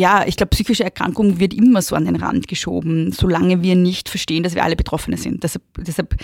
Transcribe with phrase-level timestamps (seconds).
[0.00, 4.08] ja, ich glaube, psychische Erkrankung wird immer so an den Rand geschoben, solange wir nicht
[4.08, 5.44] verstehen, dass wir alle Betroffene sind.
[5.44, 6.16] Deshalb, deshalb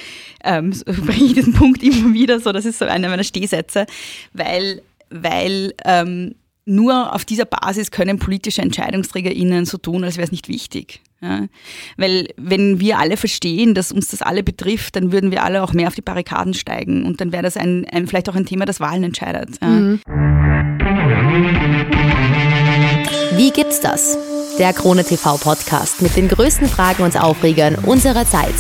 [0.43, 3.87] ähm, bringe ich diesen Punkt immer wieder so, das ist so einer meiner Stehsätze,
[4.33, 6.35] weil, weil ähm,
[6.65, 11.03] nur auf dieser Basis können politische EntscheidungsträgerInnen so tun, als wäre es nicht wichtig.
[11.21, 11.47] Ja?
[11.99, 15.75] Weil wenn wir alle verstehen, dass uns das alle betrifft, dann würden wir alle auch
[15.75, 18.65] mehr auf die Barrikaden steigen und dann wäre das ein, ein, vielleicht auch ein Thema,
[18.65, 19.59] das Wahlen entscheidet.
[19.61, 19.69] Ja?
[19.69, 20.01] Mhm.
[23.37, 24.17] Wie gibt's das?
[24.59, 28.55] Der Krone TV Podcast mit den größten Fragen und Aufregern unserer Zeit.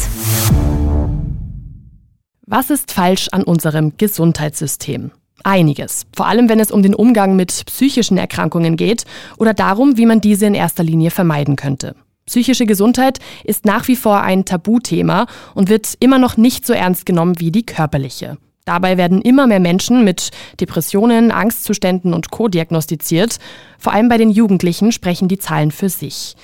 [2.47, 5.13] Was ist falsch an unserem Gesundheitssystem?
[5.43, 9.05] Einiges, vor allem wenn es um den Umgang mit psychischen Erkrankungen geht
[9.39, 11.97] oder darum, wie man diese in erster Linie vermeiden könnte.
[12.27, 17.07] Psychische Gesundheit ist nach wie vor ein Tabuthema und wird immer noch nicht so ernst
[17.07, 18.37] genommen wie die körperliche.
[18.67, 23.39] Dabei werden immer mehr Menschen mit Depressionen, Angstzuständen und Co diagnostiziert.
[23.79, 26.35] Vor allem bei den Jugendlichen sprechen die Zahlen für sich.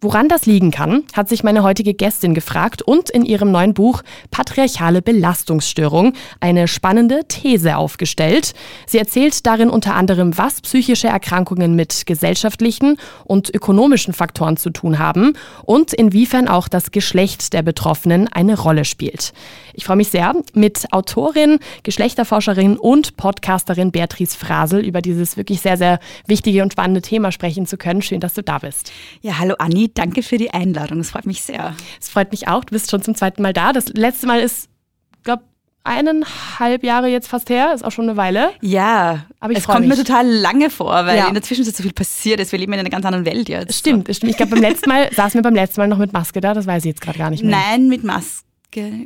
[0.00, 4.02] Woran das liegen kann, hat sich meine heutige Gästin gefragt und in ihrem neuen Buch
[4.30, 8.54] Patriarchale Belastungsstörung eine spannende These aufgestellt.
[8.86, 15.00] Sie erzählt darin unter anderem, was psychische Erkrankungen mit gesellschaftlichen und ökonomischen Faktoren zu tun
[15.00, 15.32] haben
[15.64, 19.32] und inwiefern auch das Geschlecht der Betroffenen eine Rolle spielt.
[19.74, 25.76] Ich freue mich sehr, mit Autorin, Geschlechterforscherin und Podcasterin Beatrice Frasel über dieses wirklich sehr,
[25.76, 28.02] sehr wichtige und spannende Thema sprechen zu können.
[28.02, 28.92] Schön, dass du da bist.
[29.22, 31.00] Ja, hallo Anni danke für die Einladung.
[31.00, 31.74] Es freut mich sehr.
[32.00, 32.64] Es freut mich auch.
[32.64, 33.72] Du bist schon zum zweiten Mal da.
[33.72, 34.68] Das letzte Mal ist,
[35.24, 35.42] glaube
[35.88, 38.50] eineinhalb Jahre jetzt fast her, ist auch schon eine Weile.
[38.60, 39.88] Ja, aber es kommt mich.
[39.88, 41.28] mir total lange vor, weil ja.
[41.28, 42.52] in der Zwischenzeit so viel passiert ist.
[42.52, 43.78] Wir leben in einer ganz anderen Welt jetzt.
[43.78, 44.30] Stimmt, stimmt.
[44.30, 46.66] Ich glaube, beim letzten Mal saßen wir beim letzten Mal noch mit Maske da, das
[46.66, 47.56] weiß ich jetzt gerade gar nicht mehr.
[47.56, 48.44] Nein, mit Maske.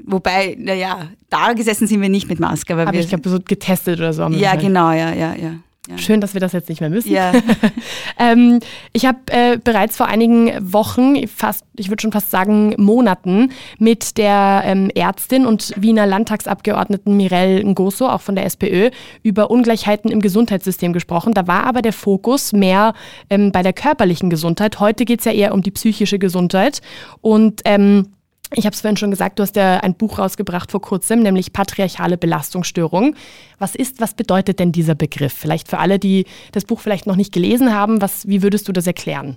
[0.04, 2.72] Wobei, naja, da gesessen sind wir nicht mit Maske.
[2.72, 4.26] Aber, aber ich glaube, so getestet oder so.
[4.28, 5.54] Ja, genau, ja, ja, ja.
[5.88, 5.98] Ja.
[5.98, 7.10] Schön, dass wir das jetzt nicht mehr müssen.
[7.10, 7.32] Ja.
[8.18, 8.60] ähm,
[8.92, 14.16] ich habe äh, bereits vor einigen Wochen, fast, ich würde schon fast sagen Monaten, mit
[14.16, 18.90] der ähm, Ärztin und Wiener Landtagsabgeordneten Mirelle Ngoso, auch von der SPÖ,
[19.24, 21.34] über Ungleichheiten im Gesundheitssystem gesprochen.
[21.34, 22.94] Da war aber der Fokus mehr
[23.28, 24.78] ähm, bei der körperlichen Gesundheit.
[24.78, 26.80] Heute geht es ja eher um die psychische Gesundheit.
[27.22, 28.06] Und ähm,
[28.54, 31.52] ich habe es vorhin schon gesagt, du hast ja ein Buch rausgebracht vor kurzem, nämlich
[31.52, 33.14] Patriarchale Belastungsstörung.
[33.58, 35.32] Was ist, was bedeutet denn dieser Begriff?
[35.32, 38.72] Vielleicht für alle, die das Buch vielleicht noch nicht gelesen haben, was, wie würdest du
[38.72, 39.36] das erklären?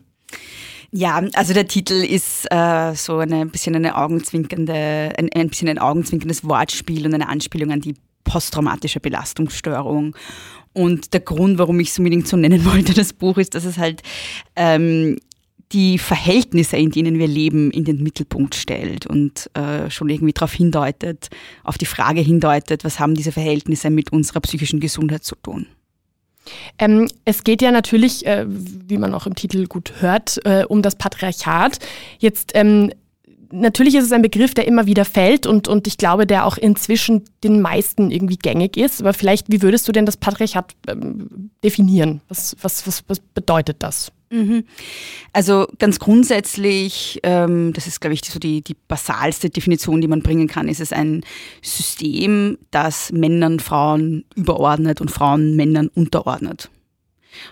[0.92, 5.68] Ja, also der Titel ist äh, so eine, ein bisschen eine augenzwinkernde, ein, ein bisschen
[5.68, 10.16] ein augenzwinkerndes Wortspiel und eine Anspielung an die posttraumatische Belastungsstörung.
[10.74, 13.78] Und der Grund, warum ich es unbedingt so nennen wollte, das Buch, ist, dass es
[13.78, 14.04] halt
[14.56, 15.18] ähm,
[15.72, 20.54] die Verhältnisse, in denen wir leben, in den Mittelpunkt stellt und äh, schon irgendwie darauf
[20.54, 21.30] hindeutet,
[21.64, 25.68] auf die Frage hindeutet, was haben diese Verhältnisse mit unserer psychischen Gesundheit zu tun.
[26.78, 30.84] Ähm, es geht ja natürlich, äh, wie man auch im Titel gut hört, äh, um
[30.84, 31.80] das Patriarchat.
[32.20, 32.92] Jetzt ähm,
[33.52, 36.58] natürlich ist es ein Begriff, der immer wieder fällt und, und ich glaube, der auch
[36.58, 39.02] inzwischen den meisten irgendwie gängig ist.
[39.02, 42.22] Aber vielleicht, wie würdest du denn das Patriarchat ähm, definieren?
[42.28, 44.12] Was, was, was, was bedeutet das?
[44.30, 44.66] Mhm.
[45.34, 50.22] Also ganz grundsätzlich, ähm, das ist, glaube ich, so die, die basalste Definition, die man
[50.22, 51.24] bringen kann, ist es ein
[51.62, 56.70] System, das Männern Frauen überordnet und Frauen Männern unterordnet.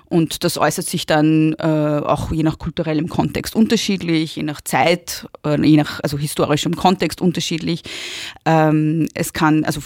[0.06, 5.28] Und das äußert sich dann äh, auch je nach kulturellem Kontext unterschiedlich, je nach Zeit,
[5.46, 7.84] äh, je nach also historischem Kontext unterschiedlich.
[8.46, 9.82] Ähm, es kann, also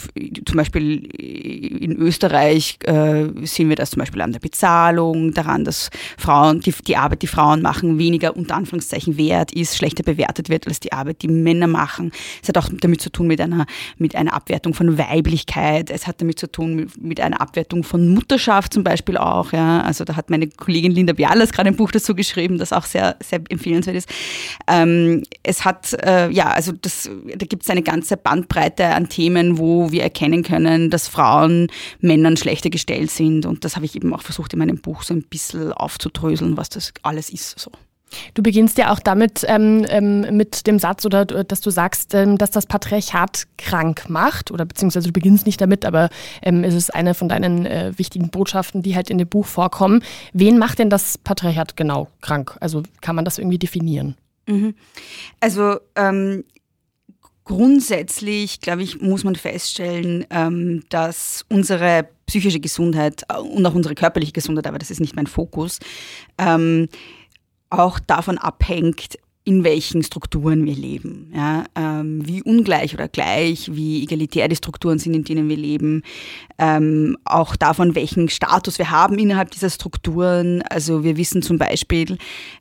[0.46, 5.90] zum Beispiel in Österreich äh, sehen wir das zum Beispiel an der Bezahlung, daran, dass
[6.18, 10.68] Frauen, die, die Arbeit, die Frauen machen, weniger unter Anführungszeichen wert ist, schlechter bewertet wird
[10.68, 12.12] als die Arbeit, die Männer machen.
[12.42, 13.66] Es hat auch damit zu tun mit einer,
[13.98, 15.90] mit einer Abwertung von Weiblichkeit.
[15.90, 19.52] Es hat damit zu tun mit, mit einer Abwertung von Mutterschaft zum Beispiel auch.
[19.52, 19.87] Ja.
[19.88, 23.16] Also da hat meine Kollegin Linda Bialas gerade ein Buch dazu geschrieben, das auch sehr,
[23.24, 24.10] sehr empfehlenswert ist.
[24.68, 29.58] Ähm, es hat, äh, ja, also das, da gibt es eine ganze Bandbreite an Themen,
[29.58, 31.72] wo wir erkennen können, dass Frauen
[32.02, 33.46] Männern schlechter gestellt sind.
[33.46, 36.70] Und das habe ich eben auch versucht in meinem Buch so ein bisschen aufzudröseln, was
[36.70, 37.58] das alles ist.
[37.58, 37.72] So.
[38.34, 42.38] Du beginnst ja auch damit ähm, ähm, mit dem Satz oder dass du sagst, ähm,
[42.38, 46.10] dass das Patriarchat krank macht oder beziehungsweise du beginnst nicht damit, aber
[46.42, 50.04] ähm, es ist eine von deinen äh, wichtigen Botschaften, die halt in dem Buch vorkommen.
[50.34, 52.56] Wen macht denn das Patriarchat genau krank?
[52.60, 54.16] Also kann man das irgendwie definieren?
[54.48, 54.76] Mhm.
[55.40, 56.44] Also ähm,
[57.44, 63.96] grundsätzlich, glaube ich, muss man feststellen, ähm, dass unsere psychische Gesundheit äh, und auch unsere
[63.96, 65.80] körperliche Gesundheit, aber das ist nicht mein Fokus,
[67.70, 69.18] auch davon abhängt,
[69.48, 75.00] in welchen Strukturen wir leben, ja, ähm, wie ungleich oder gleich, wie egalitär die Strukturen
[75.00, 76.04] sind, in denen wir leben,
[76.58, 80.64] ähm, auch davon, welchen Status wir haben innerhalb dieser Strukturen.
[80.64, 82.18] Also wir wissen zum Beispiel,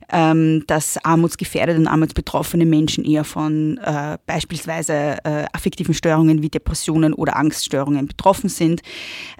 [0.09, 7.13] ähm, dass armutsgefährdete und armutsbetroffene Menschen eher von äh, beispielsweise äh, affektiven Störungen wie Depressionen
[7.13, 8.81] oder Angststörungen betroffen sind.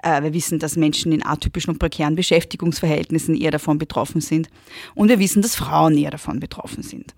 [0.02, 4.50] Äh, wir wissen, dass Menschen in atypischen und prekären Beschäftigungsverhältnissen eher davon betroffen sind.
[4.94, 7.14] Und wir wissen, dass Frauen eher davon betroffen sind.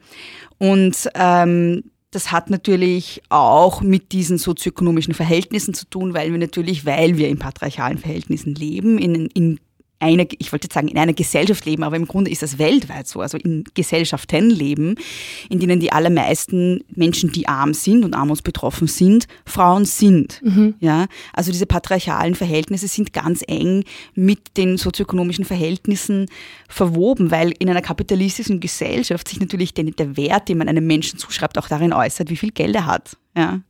[0.58, 6.84] Und ähm, das hat natürlich auch mit diesen sozioökonomischen Verhältnissen zu tun, weil wir natürlich,
[6.84, 9.60] weil wir in patriarchalen Verhältnissen leben, in, in
[10.00, 13.06] einer, ich wollte jetzt sagen, in einer Gesellschaft leben, aber im Grunde ist das weltweit
[13.06, 14.96] so, also in Gesellschaften leben,
[15.48, 20.40] in denen die allermeisten Menschen, die arm sind und armutsbetroffen sind, Frauen sind.
[20.42, 20.74] Mhm.
[20.80, 26.26] Ja, also diese patriarchalen Verhältnisse sind ganz eng mit den sozioökonomischen Verhältnissen
[26.68, 31.18] verwoben, weil in einer kapitalistischen Gesellschaft sich natürlich der, der Wert, den man einem Menschen
[31.18, 33.16] zuschreibt, auch darin äußert, wie viel Geld er hat.
[33.36, 33.60] Ja.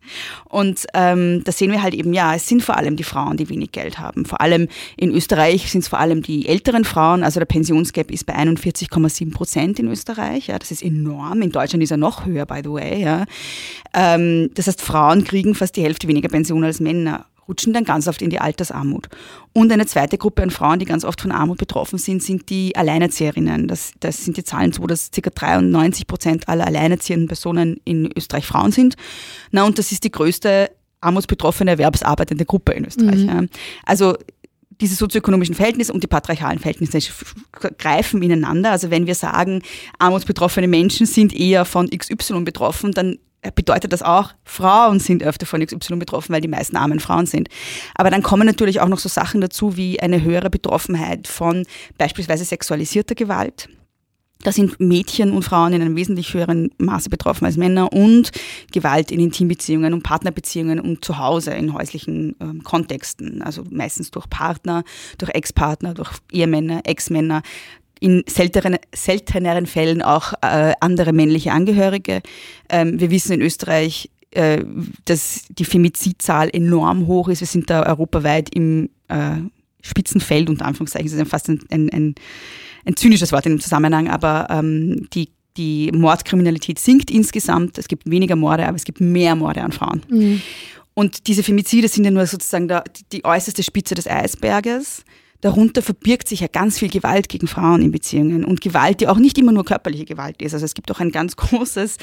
[0.49, 3.51] Und ähm, da sehen wir halt eben, ja, es sind vor allem die Frauen, die
[3.51, 4.25] wenig Geld haben.
[4.25, 7.23] Vor allem in Österreich sind es vor allem die älteren Frauen.
[7.23, 10.47] Also der Pensionsgap ist bei 41,7 Prozent in Österreich.
[10.47, 11.43] Ja, das ist enorm.
[11.43, 13.03] In Deutschland ist er noch höher, by the way.
[13.03, 13.27] Ja.
[13.93, 18.07] Ähm, das heißt, Frauen kriegen fast die Hälfte weniger Pension als Männer rutschen dann ganz
[18.09, 19.09] oft in die Altersarmut.
[19.53, 22.77] Und eine zweite Gruppe an Frauen, die ganz oft von Armut betroffen sind, sind die
[22.77, 23.67] Alleinerzieherinnen.
[23.67, 25.29] Das, das sind die Zahlen so, dass ca.
[25.29, 28.95] 93 Prozent aller alleinerziehenden Personen in Österreich Frauen sind.
[29.51, 30.71] Na, und das ist die größte
[31.01, 33.25] armutsbetroffene erwerbsarbeitende Gruppe in Österreich.
[33.25, 33.49] Mhm.
[33.85, 34.17] Also
[34.81, 36.99] diese sozioökonomischen Verhältnisse und die patriarchalen Verhältnisse
[37.79, 38.71] greifen ineinander.
[38.71, 39.63] Also wenn wir sagen,
[39.99, 43.19] armutsbetroffene Menschen sind eher von XY betroffen, dann
[43.55, 47.49] bedeutet das auch, Frauen sind öfter von XY betroffen, weil die meisten armen Frauen sind.
[47.95, 51.65] Aber dann kommen natürlich auch noch so Sachen dazu wie eine höhere Betroffenheit von
[51.97, 53.69] beispielsweise sexualisierter Gewalt.
[54.43, 58.31] Da sind Mädchen und Frauen in einem wesentlich höheren Maße betroffen als Männer und
[58.73, 64.31] Gewalt in Intimbeziehungen und Partnerbeziehungen und zu Hause in häuslichen ähm, Kontexten, also meistens durch
[64.31, 64.83] Partner,
[65.19, 67.43] durch Ex-Partner, durch Ehemänner, Ex-Männer,
[68.01, 72.23] in seltenen, selteneren Fällen auch äh, andere männliche Angehörige.
[72.69, 74.65] Ähm, wir wissen in Österreich, äh,
[75.05, 77.41] dass die Femizidzahl enorm hoch ist.
[77.41, 79.37] Wir sind da europaweit im äh,
[79.83, 81.11] Spitzenfeld, unter Anführungszeichen.
[81.11, 82.15] Das ist fast ein, ein, ein,
[82.87, 87.77] ein zynisches Wort in dem Zusammenhang, aber ähm, die, die Mordkriminalität sinkt insgesamt.
[87.77, 90.03] Es gibt weniger Morde, aber es gibt mehr Morde an Frauen.
[90.09, 90.41] Mhm.
[90.95, 95.05] Und diese Femizide sind ja nur sozusagen der, die äußerste Spitze des Eisberges
[95.41, 99.19] darunter verbirgt sich ja ganz viel Gewalt gegen Frauen in Beziehungen und Gewalt, die auch
[99.19, 100.55] nicht immer nur körperliche Gewalt ist.
[100.55, 101.97] Also es gibt auch ein ganz großes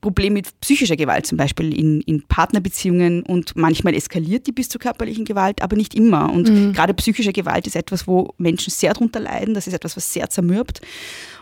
[0.00, 4.80] Problem mit psychischer Gewalt, zum Beispiel in, in Partnerbeziehungen und manchmal eskaliert die bis zur
[4.80, 6.32] körperlichen Gewalt, aber nicht immer.
[6.32, 6.72] Und mhm.
[6.72, 9.54] gerade psychische Gewalt ist etwas, wo Menschen sehr drunter leiden.
[9.54, 10.80] Das ist etwas, was sehr zermürbt.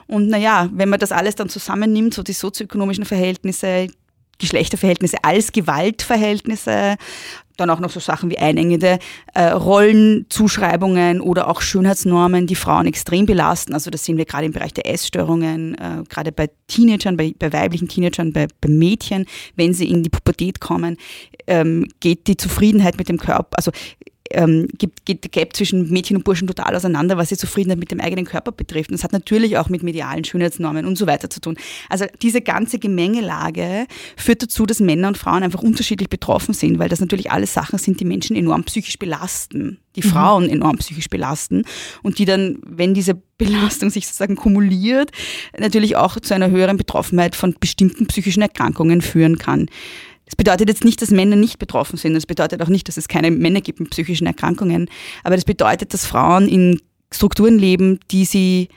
[0.07, 3.89] Und naja, wenn man das alles dann zusammennimmt, so die sozioökonomischen Verhältnisse,
[4.39, 6.97] Geschlechterverhältnisse als Gewaltverhältnisse,
[7.57, 8.99] dann auch noch so Sachen wie einengende
[9.35, 13.75] äh, Rollenzuschreibungen oder auch Schönheitsnormen, die Frauen extrem belasten.
[13.75, 17.53] Also das sehen wir gerade im Bereich der Essstörungen, äh, gerade bei Teenagern, bei, bei
[17.53, 19.27] weiblichen Teenagern, bei, bei, Mädchen,
[19.57, 20.97] wenn sie in die Pubertät kommen,
[21.47, 23.71] ähm, geht die Zufriedenheit mit dem Körper, also
[24.33, 27.91] ähm, gibt, geht der Gap zwischen Mädchen und Burschen total auseinander, was die Zufriedenheit mit
[27.91, 28.91] dem eigenen Körper betrifft.
[28.91, 31.57] Und das hat natürlich auch mit medialen Schönheitsnormen und so weiter zu tun.
[31.89, 33.87] Also diese ganze Gemengelage
[34.17, 37.79] führt dazu, dass Männer und Frauen einfach unterschiedlich betroffen sind, weil das natürlich alles Sachen
[37.79, 40.11] sind, die Menschen enorm psychisch belasten, die mhm.
[40.11, 41.65] Frauen enorm psychisch belasten
[42.03, 45.11] und die dann, wenn diese Belastung sich sozusagen kumuliert,
[45.59, 49.69] natürlich auch zu einer höheren Betroffenheit von bestimmten psychischen Erkrankungen führen kann.
[50.33, 52.15] Das bedeutet jetzt nicht, dass Männer nicht betroffen sind.
[52.15, 54.89] Das bedeutet auch nicht, dass es keine Männer gibt mit psychischen Erkrankungen.
[55.25, 58.69] Aber das bedeutet, dass Frauen in Strukturen leben, die sie,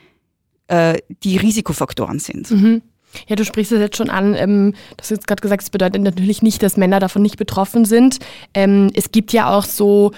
[0.67, 2.51] äh, die Risikofaktoren sind.
[2.51, 2.81] Mhm.
[3.29, 4.33] Ja, du sprichst es jetzt schon an.
[4.33, 7.85] Ähm, du hast jetzt gerade gesagt, es bedeutet natürlich nicht, dass Männer davon nicht betroffen
[7.85, 8.19] sind.
[8.53, 10.11] Ähm, es gibt ja auch so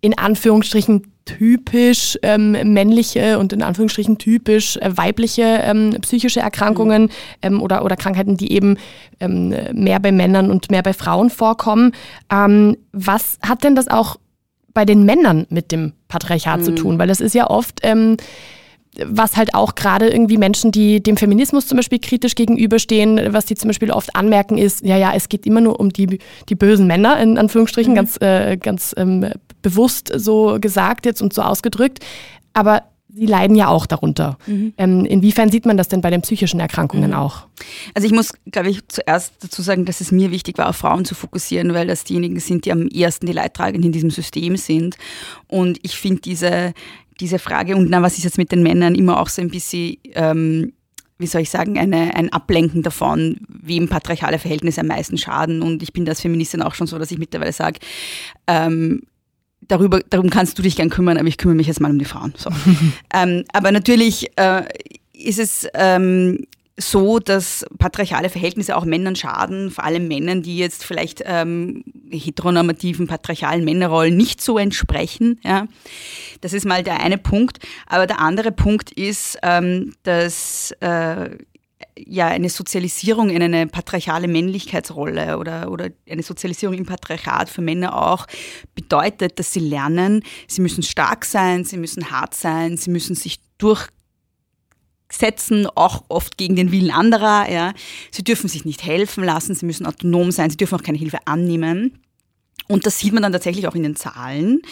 [0.00, 7.08] in Anführungsstrichen typisch ähm, männliche und in Anführungsstrichen typisch äh, weibliche ähm, psychische Erkrankungen mhm.
[7.42, 8.76] ähm, oder, oder Krankheiten, die eben
[9.20, 11.92] ähm, mehr bei Männern und mehr bei Frauen vorkommen.
[12.32, 14.16] Ähm, was hat denn das auch
[14.72, 16.64] bei den Männern mit dem Patriarchat mhm.
[16.64, 16.98] zu tun?
[16.98, 18.16] Weil das ist ja oft ähm,
[19.06, 23.54] was halt auch gerade irgendwie Menschen, die dem Feminismus zum Beispiel kritisch gegenüberstehen, was die
[23.54, 26.18] zum Beispiel oft anmerken, ist, ja, ja, es geht immer nur um die,
[26.48, 27.96] die bösen Männer, in Anführungsstrichen, mhm.
[27.96, 29.30] ganz, äh, ganz ähm,
[29.62, 32.00] bewusst so gesagt jetzt und so ausgedrückt.
[32.52, 32.82] Aber
[33.14, 34.38] sie leiden ja auch darunter.
[34.46, 34.72] Mhm.
[34.76, 37.16] Ähm, inwiefern sieht man das denn bei den psychischen Erkrankungen mhm.
[37.16, 37.46] auch?
[37.94, 41.04] Also ich muss, glaube ich, zuerst dazu sagen, dass es mir wichtig war, auf Frauen
[41.04, 44.96] zu fokussieren, weil das diejenigen sind, die am ersten die Leidtragenden in diesem System sind.
[45.48, 46.72] Und ich finde diese
[47.20, 49.98] diese Frage, und na, was ist jetzt mit den Männern, immer auch so ein bisschen
[50.14, 50.72] ähm,
[51.20, 55.60] wie soll ich sagen, eine, ein Ablenken davon, wem patriarchale Verhältnisse am meisten schaden.
[55.60, 57.78] Und ich bin als Feministin auch schon so, dass ich mittlerweile sage,
[58.46, 59.02] ähm,
[59.70, 62.04] darüber, darum kannst du dich gern kümmern, aber ich kümmere mich jetzt mal um die
[62.04, 62.34] Frauen.
[62.36, 62.50] So.
[63.14, 64.64] ähm, aber natürlich äh,
[65.12, 66.46] ist es ähm,
[66.80, 73.06] so, dass patriarchale Verhältnisse auch Männern schaden, vor allem Männern, die jetzt vielleicht ähm, heteronormativen
[73.06, 75.38] patriarchalen Männerrollen nicht so entsprechen.
[75.44, 75.66] Ja.
[76.40, 77.58] Das ist mal der eine Punkt.
[77.86, 81.30] Aber der andere Punkt ist, ähm, dass äh,
[81.96, 87.96] ja eine Sozialisierung in eine patriarchale Männlichkeitsrolle oder, oder eine Sozialisierung im Patriarchat für Männer
[87.96, 88.26] auch
[88.74, 93.40] bedeutet, dass sie lernen, sie müssen stark sein, sie müssen hart sein, sie müssen sich
[93.58, 97.50] durchsetzen, auch oft gegen den Willen anderer.
[97.50, 97.72] Ja.
[98.10, 101.18] Sie dürfen sich nicht helfen lassen, sie müssen autonom sein, sie dürfen auch keine Hilfe
[101.26, 102.00] annehmen.
[102.70, 104.62] Und das sieht man dann tatsächlich auch in den Zahlen.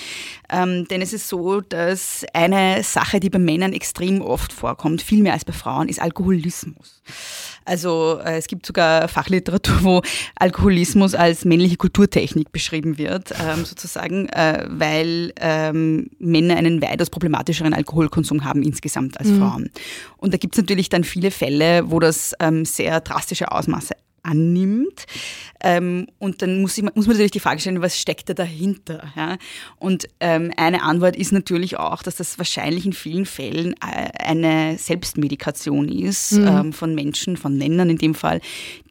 [0.49, 5.21] Ähm, denn es ist so, dass eine Sache, die bei Männern extrem oft vorkommt, viel
[5.23, 7.03] mehr als bei Frauen, ist Alkoholismus.
[7.65, 10.03] Also äh, es gibt sogar Fachliteratur, wo
[10.37, 17.75] Alkoholismus als männliche Kulturtechnik beschrieben wird, ähm, sozusagen, äh, weil ähm, Männer einen weitaus problematischeren
[17.75, 19.39] Alkoholkonsum haben insgesamt als mhm.
[19.41, 19.71] Frauen.
[20.19, 23.95] Und da gibt es natürlich dann viele Fälle, wo das ähm, sehr drastische Ausmaße
[24.29, 25.07] annimmt.
[25.61, 29.13] Ähm, und dann muss, ich, muss man natürlich die Frage stellen, was steckt da dahinter?
[29.17, 29.39] Ja?
[29.79, 34.79] Und ähm, eine Antwort ist natürlich auch, dass das wahrscheinlich in vielen Fällen äh, eine
[34.79, 36.47] Selbstmedikation ist mhm.
[36.47, 38.41] ähm, von Menschen, von Männern in dem Fall,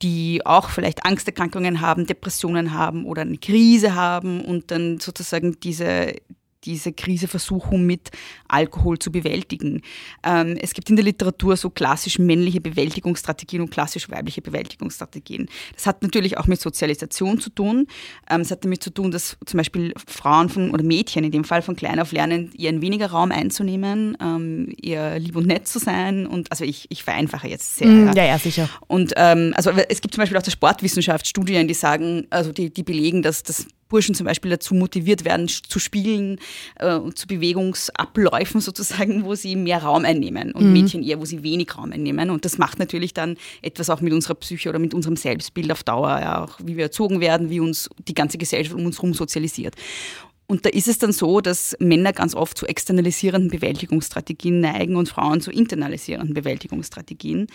[0.01, 6.15] die auch vielleicht Angsterkrankungen haben, Depressionen haben oder eine Krise haben und dann sozusagen diese
[6.63, 8.11] diese Krise versuchen mit
[8.47, 9.81] Alkohol zu bewältigen.
[10.23, 15.47] Ähm, es gibt in der Literatur so klassisch männliche Bewältigungsstrategien und klassisch weibliche Bewältigungsstrategien.
[15.73, 17.87] Das hat natürlich auch mit Sozialisation zu tun.
[18.29, 21.43] Ähm, es hat damit zu tun, dass zum Beispiel Frauen von, oder Mädchen in dem
[21.43, 25.79] Fall von klein auf lernen, ihren weniger Raum einzunehmen, ähm, eher lieb und nett zu
[25.79, 26.25] sein.
[26.25, 27.87] Und also ich, ich vereinfache jetzt sehr.
[27.87, 28.69] Mm, ja, ja, sicher.
[28.87, 32.71] Und ähm, also es gibt zum Beispiel auch der Sportwissenschaft Studien, die sagen, also die,
[32.71, 36.39] die belegen, dass das Burschen zum Beispiel dazu motiviert werden, zu spielen,
[36.79, 40.73] äh, zu Bewegungsabläufen sozusagen, wo sie mehr Raum einnehmen und mhm.
[40.73, 42.29] Mädchen eher, wo sie wenig Raum einnehmen.
[42.29, 45.83] Und das macht natürlich dann etwas auch mit unserer Psyche oder mit unserem Selbstbild auf
[45.83, 49.13] Dauer, ja, auch wie wir erzogen werden, wie uns die ganze Gesellschaft um uns herum
[49.13, 49.75] sozialisiert.
[50.49, 55.09] Und da ist es dann so, dass Männer ganz oft zu externalisierenden Bewältigungsstrategien neigen und
[55.09, 57.47] Frauen zu internalisierenden Bewältigungsstrategien.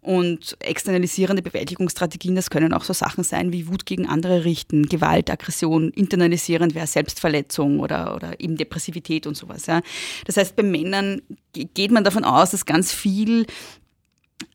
[0.00, 5.28] Und externalisierende Bewältigungsstrategien, das können auch so Sachen sein wie Wut gegen andere richten, Gewalt,
[5.28, 9.66] Aggression, internalisierend wäre Selbstverletzung oder, oder eben Depressivität und sowas.
[9.66, 9.82] Ja.
[10.26, 11.22] Das heißt, bei Männern
[11.52, 13.46] geht man davon aus, dass ganz viel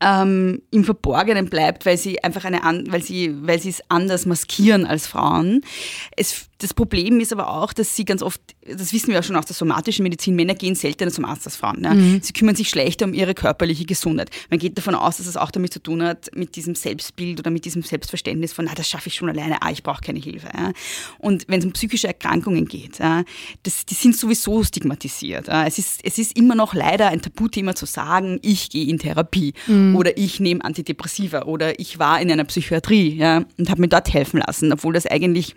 [0.00, 4.86] ähm, im Verborgenen bleibt, weil sie einfach eine, weil sie, weil sie es anders maskieren
[4.86, 5.62] als Frauen.
[6.16, 9.34] Es das Problem ist aber auch, dass sie ganz oft, das wissen wir auch schon
[9.36, 11.80] aus der somatischen Medizin, Männer gehen seltener zum Arzt als Frauen.
[11.80, 11.94] Ne?
[11.94, 12.20] Mhm.
[12.22, 14.30] Sie kümmern sich schlechter um ihre körperliche Gesundheit.
[14.48, 17.50] Man geht davon aus, dass es auch damit zu tun hat, mit diesem Selbstbild oder
[17.50, 20.48] mit diesem Selbstverständnis von, na, das schaffe ich schon alleine, ah, ich brauche keine Hilfe.
[20.56, 20.72] Ja?
[21.18, 23.24] Und wenn es um psychische Erkrankungen geht, ja,
[23.64, 25.48] das, die sind sowieso stigmatisiert.
[25.48, 25.66] Ja?
[25.66, 29.54] Es, ist, es ist immer noch leider ein Tabuthema zu sagen, ich gehe in Therapie
[29.66, 29.71] mhm.
[29.94, 34.12] Oder ich nehme Antidepressiva oder ich war in einer Psychiatrie ja, und habe mir dort
[34.12, 35.54] helfen lassen, obwohl das eigentlich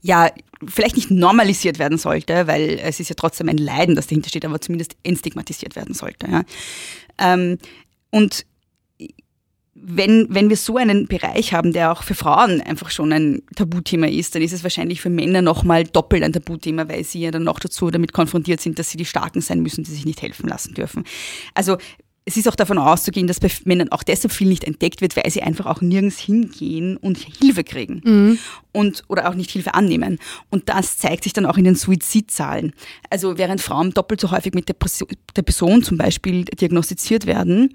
[0.00, 0.30] ja,
[0.64, 4.44] vielleicht nicht normalisiert werden sollte, weil es ist ja trotzdem ein Leiden, das dahinter steht,
[4.44, 6.30] aber zumindest entstigmatisiert werden sollte.
[6.30, 6.42] Ja.
[7.18, 7.58] Ähm,
[8.10, 8.46] und
[9.78, 14.06] wenn, wenn wir so einen Bereich haben, der auch für Frauen einfach schon ein Tabuthema
[14.06, 17.44] ist, dann ist es wahrscheinlich für Männer nochmal doppelt ein Tabuthema, weil sie ja dann
[17.44, 20.48] noch dazu damit konfrontiert sind, dass sie die Starken sein müssen, die sich nicht helfen
[20.48, 21.04] lassen dürfen.
[21.54, 21.76] Also
[22.28, 25.30] es ist auch davon auszugehen, dass bei Männern auch deshalb viel nicht entdeckt wird, weil
[25.30, 28.38] sie einfach auch nirgends hingehen und Hilfe kriegen mhm.
[28.72, 30.18] und oder auch nicht Hilfe annehmen.
[30.50, 32.72] Und das zeigt sich dann auch in den Suizidzahlen.
[33.10, 37.74] Also während Frauen doppelt so häufig mit Depression zum Beispiel diagnostiziert werden,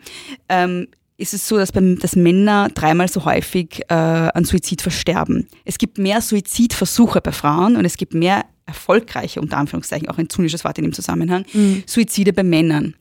[0.50, 0.88] ähm,
[1.22, 5.48] ist es so, dass, beim, dass Männer dreimal so häufig äh, an Suizid versterben.
[5.64, 10.30] Es gibt mehr Suizidversuche bei Frauen und es gibt mehr erfolgreiche, unter Anführungszeichen, auch ein
[10.30, 11.84] zynisches Wort in dem Zusammenhang, mhm.
[11.86, 12.96] Suizide bei Männern.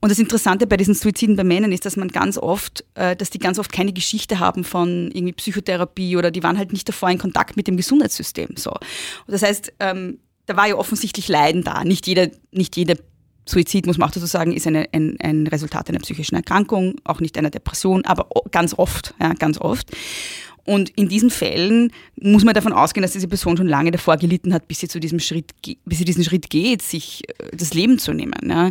[0.00, 3.30] Und das Interessante bei diesen Suiziden bei Männern ist, dass man ganz oft, äh, dass
[3.30, 7.10] die ganz oft keine Geschichte haben von irgendwie Psychotherapie oder die waren halt nicht davor
[7.10, 8.50] in Kontakt mit dem Gesundheitssystem.
[8.56, 8.70] So.
[8.70, 8.80] Und
[9.28, 11.84] das heißt, ähm, da war ja offensichtlich Leiden da.
[11.84, 12.96] Nicht jeder, nicht jeder
[13.46, 17.20] Suizid, muss man auch dazu sagen, ist eine, ein, ein Resultat einer psychischen Erkrankung, auch
[17.20, 19.90] nicht einer Depression, aber ganz oft, ja, ganz oft.
[20.64, 24.54] Und in diesen Fällen muss man davon ausgehen, dass diese Person schon lange davor gelitten
[24.54, 25.52] hat, bis sie zu diesem Schritt,
[25.84, 28.48] bis sie diesen Schritt geht, sich äh, das Leben zu nehmen.
[28.48, 28.70] Ja.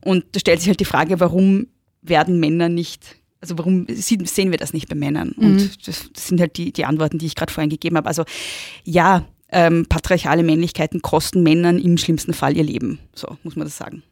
[0.00, 1.68] Und da stellt sich halt die Frage, warum
[2.02, 5.32] werden Männer nicht, also warum sehen wir das nicht bei Männern?
[5.36, 5.46] Mhm.
[5.46, 8.08] Und das, das, sind halt die, die Antworten, die ich gerade vorhin gegeben habe.
[8.08, 8.24] Also
[8.84, 12.98] ja, ähm, patriarchale Männlichkeiten kosten Männern im schlimmsten Fall ihr Leben.
[13.14, 14.02] So muss man das sagen.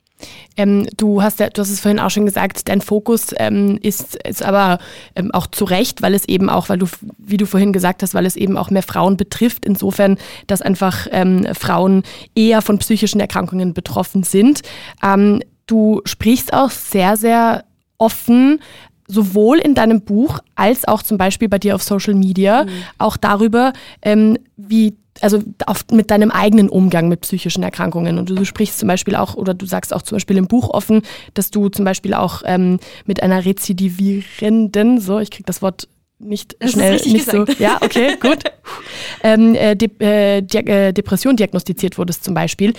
[0.56, 4.16] Ähm, du hast ja, du hast es vorhin auch schon gesagt, dein Fokus ähm, ist,
[4.24, 4.78] ist aber
[5.14, 6.86] ähm, auch zu Recht, weil es eben auch, weil du,
[7.18, 10.16] wie du vorhin gesagt hast, weil es eben auch mehr Frauen betrifft, insofern,
[10.46, 12.02] dass einfach ähm, Frauen
[12.34, 14.62] eher von psychischen Erkrankungen betroffen sind.
[15.02, 17.64] Ähm, du sprichst auch sehr, sehr
[17.98, 18.60] offen
[19.08, 22.70] sowohl in deinem Buch als auch zum Beispiel bei dir auf Social Media mhm.
[22.98, 28.18] auch darüber, ähm, wie also auf, mit deinem eigenen Umgang mit psychischen Erkrankungen.
[28.18, 31.02] Und du, sprichst zum Beispiel auch, oder du sagst auch zum Beispiel im Buch offen,
[31.34, 36.56] dass du zum Beispiel auch ähm, mit einer rezidivierenden, so, ich krieg das Wort nicht
[36.60, 37.56] das schnell, nicht gesagt.
[37.56, 38.44] so, ja, okay, gut,
[39.22, 42.72] ähm, äh, De äh, äh, Depression diagnostiziert wurdest zum Beispiel.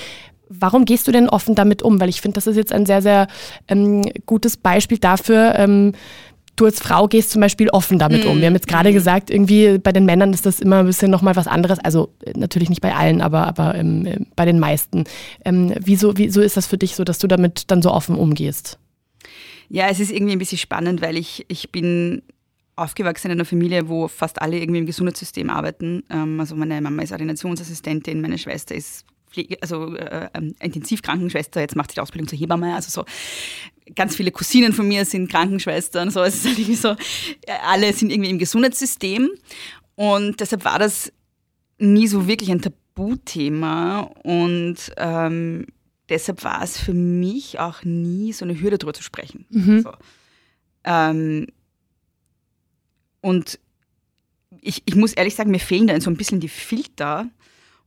[0.49, 1.99] Warum gehst du denn offen damit um?
[1.99, 3.27] Weil ich finde, das ist jetzt ein sehr, sehr
[3.67, 5.91] ähm, gutes Beispiel dafür, ähm,
[6.57, 8.39] du als Frau gehst zum Beispiel offen damit um.
[8.39, 8.93] Wir haben jetzt gerade mhm.
[8.93, 11.79] gesagt, irgendwie bei den Männern ist das immer ein bisschen nochmal was anderes.
[11.79, 15.05] Also äh, natürlich nicht bei allen, aber, aber ähm, äh, bei den meisten.
[15.45, 18.77] Ähm, wieso, wieso ist das für dich so, dass du damit dann so offen umgehst?
[19.69, 22.21] Ja, es ist irgendwie ein bisschen spannend, weil ich, ich bin
[22.75, 26.03] aufgewachsen in einer Familie, wo fast alle irgendwie im Gesundheitssystem arbeiten.
[26.09, 31.75] Ähm, also meine Mama ist Ordinationsassistentin, meine Schwester ist Pflege, also äh, ähm, Intensivkrankenschwester, jetzt
[31.75, 33.05] macht sie die Ausbildung zur Hebamme, also so
[33.95, 36.95] ganz viele Cousinen von mir sind Krankenschwestern, so es ist halt irgendwie so,
[37.63, 39.29] alle sind irgendwie im Gesundheitssystem
[39.95, 41.11] und deshalb war das
[41.77, 45.67] nie so wirklich ein Tabuthema und ähm,
[46.09, 49.45] deshalb war es für mich auch nie so eine Hürde darüber zu sprechen.
[49.49, 49.81] Mhm.
[49.81, 49.91] So.
[50.83, 51.47] Ähm,
[53.21, 53.59] und
[54.61, 57.29] ich, ich muss ehrlich sagen, mir fehlen da so ein bisschen die Filter,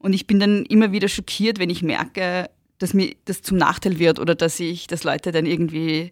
[0.01, 3.99] und ich bin dann immer wieder schockiert, wenn ich merke, dass mir das zum Nachteil
[3.99, 6.11] wird oder dass ich, dass Leute dann irgendwie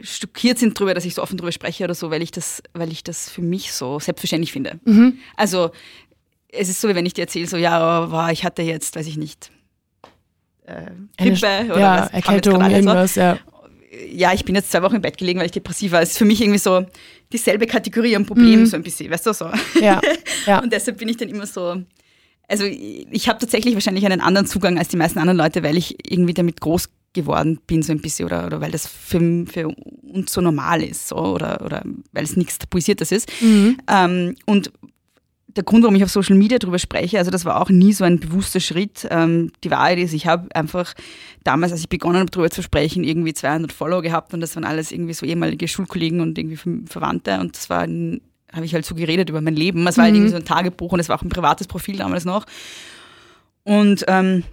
[0.00, 2.90] schockiert sind darüber, dass ich so offen darüber spreche oder so, weil ich das, weil
[2.90, 4.80] ich das für mich so selbstverständlich finde.
[4.84, 5.18] Mhm.
[5.36, 5.70] Also
[6.48, 9.06] es ist so, wie wenn ich dir erzähle, so ja, wow, ich hatte jetzt, weiß
[9.06, 9.52] ich nicht,
[10.66, 13.38] äh, Grippe oder ja, was, Erkältung, irgendwas, ja.
[14.10, 16.00] Ja, ich bin jetzt zwei Wochen im Bett gelegen, weil ich depressiv war.
[16.00, 16.84] Es ist für mich irgendwie so
[17.30, 18.66] dieselbe Kategorie an Problem, mhm.
[18.66, 19.50] so ein bisschen, weißt du, so.
[19.80, 20.00] Ja,
[20.46, 20.60] ja.
[20.60, 21.82] Und deshalb bin ich dann immer so,
[22.52, 25.96] also ich habe tatsächlich wahrscheinlich einen anderen Zugang als die meisten anderen Leute, weil ich
[26.06, 30.32] irgendwie damit groß geworden bin, so ein bisschen, oder, oder weil das für, für uns
[30.32, 31.82] so normal ist, so, oder, oder
[32.12, 33.32] weil es nichts Tabuisiertes ist.
[33.40, 33.78] Mhm.
[33.88, 34.70] Ähm, und
[35.48, 38.04] der Grund, warum ich auf Social Media darüber spreche, also das war auch nie so
[38.04, 39.06] ein bewusster Schritt.
[39.10, 40.92] Ähm, die Wahrheit ist, ich habe einfach
[41.44, 44.64] damals, als ich begonnen habe, darüber zu sprechen, irgendwie 200 Follower gehabt und das waren
[44.64, 48.20] alles irgendwie so ehemalige Schulkollegen und irgendwie Verwandte und das war ein
[48.52, 49.86] habe ich halt so geredet über mein Leben.
[49.86, 50.20] Es war halt mhm.
[50.20, 52.46] irgendwie so ein Tagebuch und es war auch ein privates Profil damals noch.
[53.64, 54.44] Und ähm,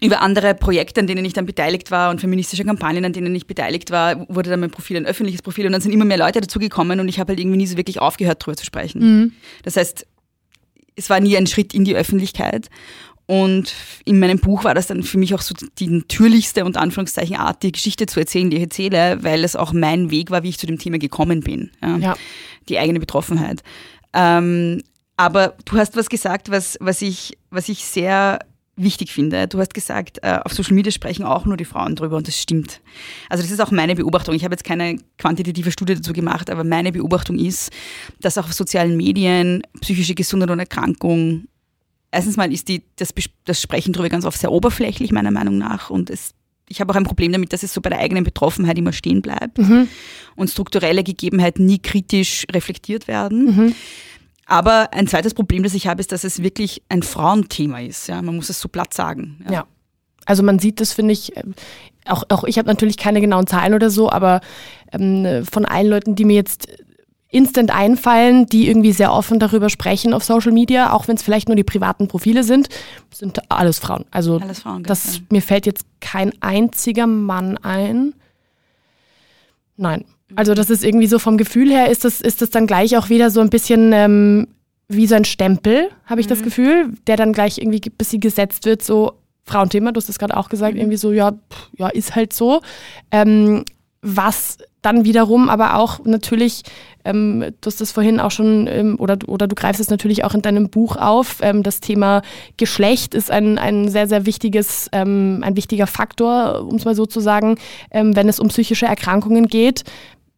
[0.00, 3.46] über andere Projekte, an denen ich dann beteiligt war und feministische Kampagnen, an denen ich
[3.46, 6.40] beteiligt war, wurde dann mein Profil ein öffentliches Profil und dann sind immer mehr Leute
[6.40, 9.00] dazugekommen und ich habe halt irgendwie nie so wirklich aufgehört, darüber zu sprechen.
[9.00, 9.32] Mhm.
[9.62, 10.06] Das heißt,
[10.96, 12.70] es war nie ein Schritt in die Öffentlichkeit.
[13.28, 13.74] Und
[14.06, 17.62] in meinem Buch war das dann für mich auch so die natürlichste und Anführungszeichen Art,
[17.62, 20.58] die Geschichte zu erzählen, die ich erzähle, weil es auch mein Weg war, wie ich
[20.58, 21.70] zu dem Thema gekommen bin.
[21.82, 21.98] Ja.
[21.98, 22.16] ja.
[22.70, 23.62] Die eigene Betroffenheit.
[24.14, 24.82] Ähm,
[25.18, 28.38] aber du hast was gesagt, was, was, ich, was ich sehr
[28.76, 29.46] wichtig finde.
[29.46, 32.40] Du hast gesagt, äh, auf Social Media sprechen auch nur die Frauen drüber und das
[32.40, 32.80] stimmt.
[33.28, 34.34] Also das ist auch meine Beobachtung.
[34.34, 37.70] Ich habe jetzt keine quantitative Studie dazu gemacht, aber meine Beobachtung ist,
[38.20, 41.48] dass auch auf sozialen Medien psychische Gesundheit und Erkrankung
[42.10, 43.12] erstens mal ist die, das,
[43.44, 45.90] das Sprechen darüber ganz oft sehr oberflächlich, meiner Meinung nach.
[45.90, 46.34] Und es,
[46.68, 49.22] ich habe auch ein Problem damit, dass es so bei der eigenen Betroffenheit immer stehen
[49.22, 49.88] bleibt mhm.
[50.36, 53.44] und strukturelle Gegebenheiten nie kritisch reflektiert werden.
[53.44, 53.74] Mhm.
[54.46, 58.08] Aber ein zweites Problem, das ich habe, ist, dass es wirklich ein Frauenthema ist.
[58.08, 58.22] Ja?
[58.22, 59.44] Man muss es so platt sagen.
[59.46, 59.52] Ja.
[59.52, 59.66] ja.
[60.24, 61.54] Also man sieht das, finde ich, ähm,
[62.06, 64.40] auch, auch ich habe natürlich keine genauen Zahlen oder so, aber
[64.92, 66.68] ähm, von allen Leuten, die mir jetzt
[67.30, 71.48] instant einfallen, die irgendwie sehr offen darüber sprechen auf Social Media, auch wenn es vielleicht
[71.48, 72.68] nur die privaten Profile sind,
[73.12, 74.06] sind alles Frauen.
[74.10, 78.14] Also alles Frauen, das, mir fällt jetzt kein einziger Mann ein.
[79.76, 80.04] Nein.
[80.36, 83.08] Also das ist irgendwie so vom Gefühl her, ist das, ist das dann gleich auch
[83.08, 84.48] wieder so ein bisschen ähm,
[84.88, 86.30] wie so ein Stempel, habe ich mhm.
[86.30, 89.14] das Gefühl, der dann gleich irgendwie ein bisschen gesetzt wird, so
[89.44, 90.80] Frauenthema, du hast das gerade auch gesagt, mhm.
[90.80, 92.62] irgendwie so, ja, pff, ja, ist halt so.
[93.10, 93.64] Ähm,
[94.00, 94.58] was
[94.88, 96.62] dann wiederum aber auch natürlich,
[97.04, 100.34] ähm, du hast das vorhin auch schon, ähm, oder, oder du greifst es natürlich auch
[100.34, 102.22] in deinem Buch auf, ähm, das Thema
[102.56, 107.06] Geschlecht ist ein, ein sehr, sehr wichtiges, ähm, ein wichtiger Faktor, um es mal so
[107.06, 107.58] zu sagen,
[107.90, 109.84] ähm, wenn es um psychische Erkrankungen geht,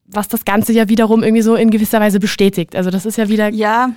[0.07, 2.75] was das Ganze ja wiederum irgendwie so in gewisser Weise bestätigt.
[2.75, 3.51] Also das ist ja wieder...
[3.51, 3.91] Ja,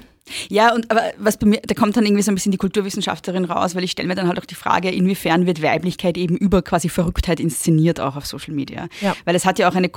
[0.50, 3.44] ja, und aber was bei mir, da kommt dann irgendwie so ein bisschen die Kulturwissenschaftlerin
[3.44, 6.62] raus, weil ich stelle mir dann halt auch die Frage, inwiefern wird Weiblichkeit eben über
[6.62, 8.88] quasi Verrücktheit inszeniert auch auf Social Media.
[9.02, 9.16] Ja.
[9.26, 9.90] Weil es hat ja auch eine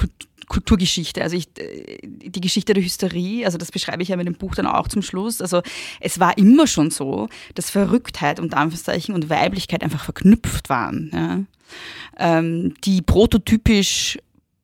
[0.48, 1.22] Kulturgeschichte.
[1.22, 4.54] Also ich, äh, die Geschichte der Hysterie, also das beschreibe ich ja mit dem Buch
[4.54, 5.40] dann auch zum Schluss.
[5.40, 5.62] Also
[6.00, 11.11] es war immer schon so, dass Verrücktheit und Anführungszeichen und Weiblichkeit einfach verknüpft waren.
[11.12, 12.38] Ja.
[12.38, 14.18] Ähm, die prototypisch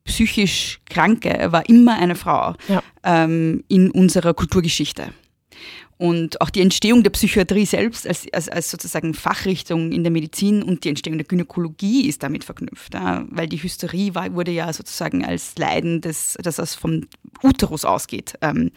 [0.05, 2.83] psychisch Kranke war immer eine Frau ja.
[3.03, 5.07] ähm, in unserer Kulturgeschichte.
[6.03, 10.61] Und auch die Entstehung der Psychiatrie selbst als, als, als, sozusagen Fachrichtung in der Medizin
[10.61, 12.93] und die Entstehung der Gynäkologie ist damit verknüpft.
[12.93, 17.07] Ja, weil die Hysterie war, wurde ja sozusagen als Leiden, des, das aus vom
[17.41, 18.71] Uterus ausgeht, ähm,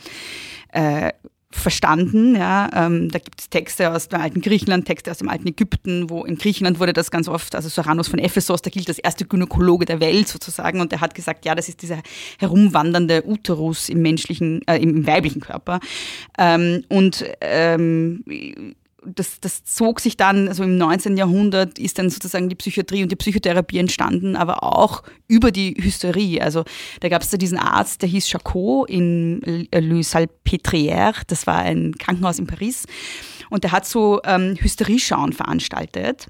[0.70, 1.10] äh,
[1.56, 2.36] verstanden.
[2.36, 2.68] Ja.
[2.74, 6.24] Ähm, da gibt es Texte aus dem alten Griechenland, Texte aus dem alten Ägypten, wo
[6.24, 9.84] in Griechenland wurde das ganz oft, also Soranos von Ephesos, der gilt als erste Gynäkologe
[9.84, 12.02] der Welt sozusagen und der hat gesagt, ja, das ist dieser
[12.38, 15.80] herumwandernde Uterus im menschlichen, äh, im weiblichen Körper.
[16.38, 18.24] Ähm, und ähm,
[19.14, 21.16] das, das zog sich dann, also im 19.
[21.16, 26.40] Jahrhundert ist dann sozusagen die Psychiatrie und die Psychotherapie entstanden, aber auch über die Hysterie.
[26.40, 26.64] Also
[27.00, 29.40] da gab es da diesen Arzt, der hieß Jacot in
[29.72, 32.84] Le Salpêtrière, das war ein Krankenhaus in Paris.
[33.50, 36.26] Und der hat so ähm, Hysterieschauen veranstaltet.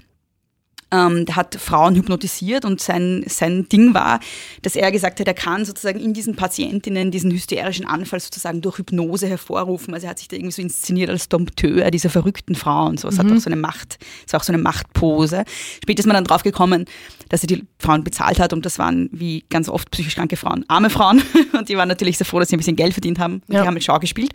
[0.89, 4.21] Ähm, der hat Frauen hypnotisiert und sein, sein Ding war,
[4.61, 8.77] dass er gesagt hat, er kann sozusagen in diesen Patientinnen diesen hysterischen Anfall sozusagen durch
[8.77, 9.93] Hypnose hervorrufen.
[9.93, 13.09] Also er hat sich da irgendwie so inszeniert als Dompteur dieser verrückten Frau und so.
[13.09, 13.19] Es mhm.
[13.19, 15.43] hat auch so eine Macht, es war auch so eine Machtpose.
[15.83, 16.85] Später ist man dann drauf gekommen,
[17.27, 20.63] dass er die Frauen bezahlt hat und das waren wie ganz oft psychisch kranke Frauen,
[20.69, 21.21] arme Frauen
[21.53, 23.61] und die waren natürlich sehr froh, dass sie ein bisschen Geld verdient haben und ja.
[23.61, 24.31] die haben mit Schau gespielt.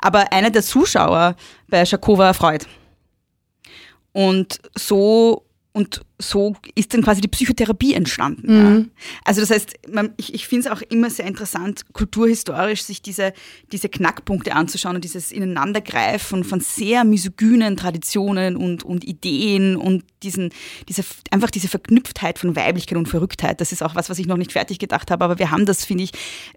[0.00, 1.36] Aber einer der Zuschauer
[1.68, 2.66] bei war Freud.
[4.12, 8.46] Und so und so ist dann quasi die Psychotherapie entstanden.
[8.46, 8.78] Mhm.
[8.78, 8.84] Ja.
[9.24, 13.32] Also das heißt, man, ich, ich finde es auch immer sehr interessant, kulturhistorisch sich diese,
[13.72, 20.50] diese Knackpunkte anzuschauen und dieses Ineinandergreifen von sehr misogynen Traditionen und, und Ideen und diesen,
[20.88, 23.60] diese, einfach diese Verknüpftheit von Weiblichkeit und Verrücktheit.
[23.60, 25.84] Das ist auch was, was ich noch nicht fertig gedacht habe, aber wir haben das,
[25.84, 26.12] finde ich,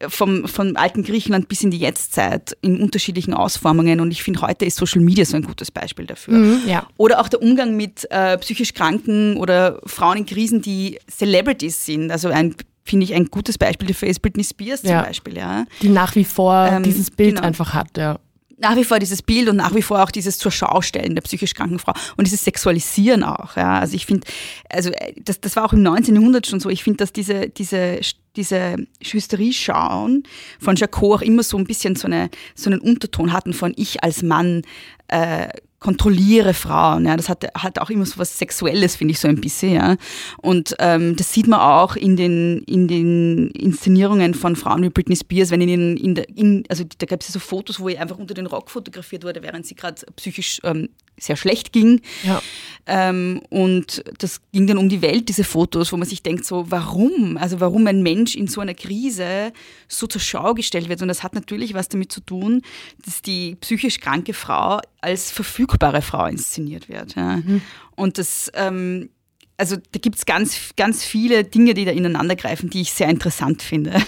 [0.08, 4.66] vom, vom alten Griechenland bis in die Jetztzeit in unterschiedlichen Ausformungen und ich finde, heute
[4.66, 6.36] ist Social Media so ein gutes Beispiel dafür.
[6.36, 6.88] Mhm, ja.
[6.98, 12.12] Oder auch der Umgang mit äh, psychisch Kranken oder Frauen in Krisen, die Celebrities sind.
[12.12, 12.56] Also ein
[12.88, 15.04] finde ich ein gutes Beispiel dafür ist Britney Spears zum ja.
[15.04, 15.38] Beispiel.
[15.38, 15.66] Ja.
[15.82, 17.48] Die nach wie vor ähm, dieses Bild genau.
[17.48, 18.20] einfach hat, ja.
[18.60, 21.54] Nach wie vor dieses Bild und nach wie vor auch dieses zur Schaustellen der psychisch
[21.54, 23.56] kranken Frau und dieses Sexualisieren auch.
[23.56, 23.80] Ja.
[23.80, 24.26] Also ich finde,
[24.70, 26.16] also äh, das, das war auch im 19.
[26.16, 26.70] Jahrhundert schon so.
[26.70, 28.00] Ich finde, dass diese, diese,
[28.36, 30.24] diese Hysterie-Schauen
[30.60, 34.04] von Jacot auch immer so ein bisschen so, eine, so einen Unterton hatten von ich
[34.04, 34.64] als Mann
[35.10, 37.06] äh, kontrolliere Frauen.
[37.06, 39.74] Ja, das hat, hat auch immer so was Sexuelles, finde ich so ein bisschen.
[39.74, 39.96] Ja.
[40.42, 45.16] Und ähm, das sieht man auch in den, in den Inszenierungen von Frauen wie Britney
[45.16, 48.02] Spears, wenn in, in, der, in also da gab es ja so Fotos, wo ihr
[48.02, 52.02] einfach unter den Rock fotografiert wurde, während sie gerade psychisch ähm, sehr schlecht ging.
[52.24, 52.42] Ja.
[52.86, 56.72] Ähm, und das ging dann um die Welt, diese Fotos, wo man sich denkt, so,
[56.72, 57.38] warum?
[57.38, 59.52] Also warum ein Mensch in so einer Krise
[59.90, 61.02] so zur Schau gestellt wird.
[61.02, 62.62] Und das hat natürlich was damit zu tun,
[63.06, 67.16] dass die psychisch kranke Frau als verfügbare Frau inszeniert wird.
[67.16, 67.38] Ja.
[67.38, 67.62] Mhm.
[67.96, 69.10] Und das, ähm,
[69.58, 73.10] also da gibt es ganz, ganz viele Dinge, die da ineinander greifen, die ich sehr
[73.10, 73.94] interessant finde.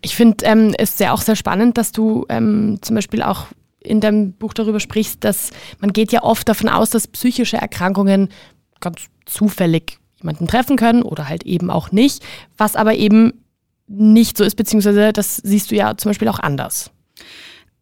[0.00, 3.48] Ich finde ähm, es sehr auch sehr spannend, dass du ähm, zum Beispiel auch
[3.80, 8.28] in deinem Buch darüber sprichst, dass man geht ja oft davon aus, dass psychische Erkrankungen
[8.80, 12.24] ganz zufällig jemanden treffen können oder halt eben auch nicht,
[12.56, 13.32] was aber eben
[13.86, 16.90] nicht so ist, beziehungsweise das siehst du ja zum Beispiel auch anders.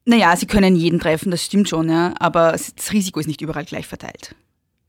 [0.05, 3.65] Naja, sie können jeden treffen, das stimmt schon, ja, aber das Risiko ist nicht überall
[3.65, 4.37] gleich verteilt.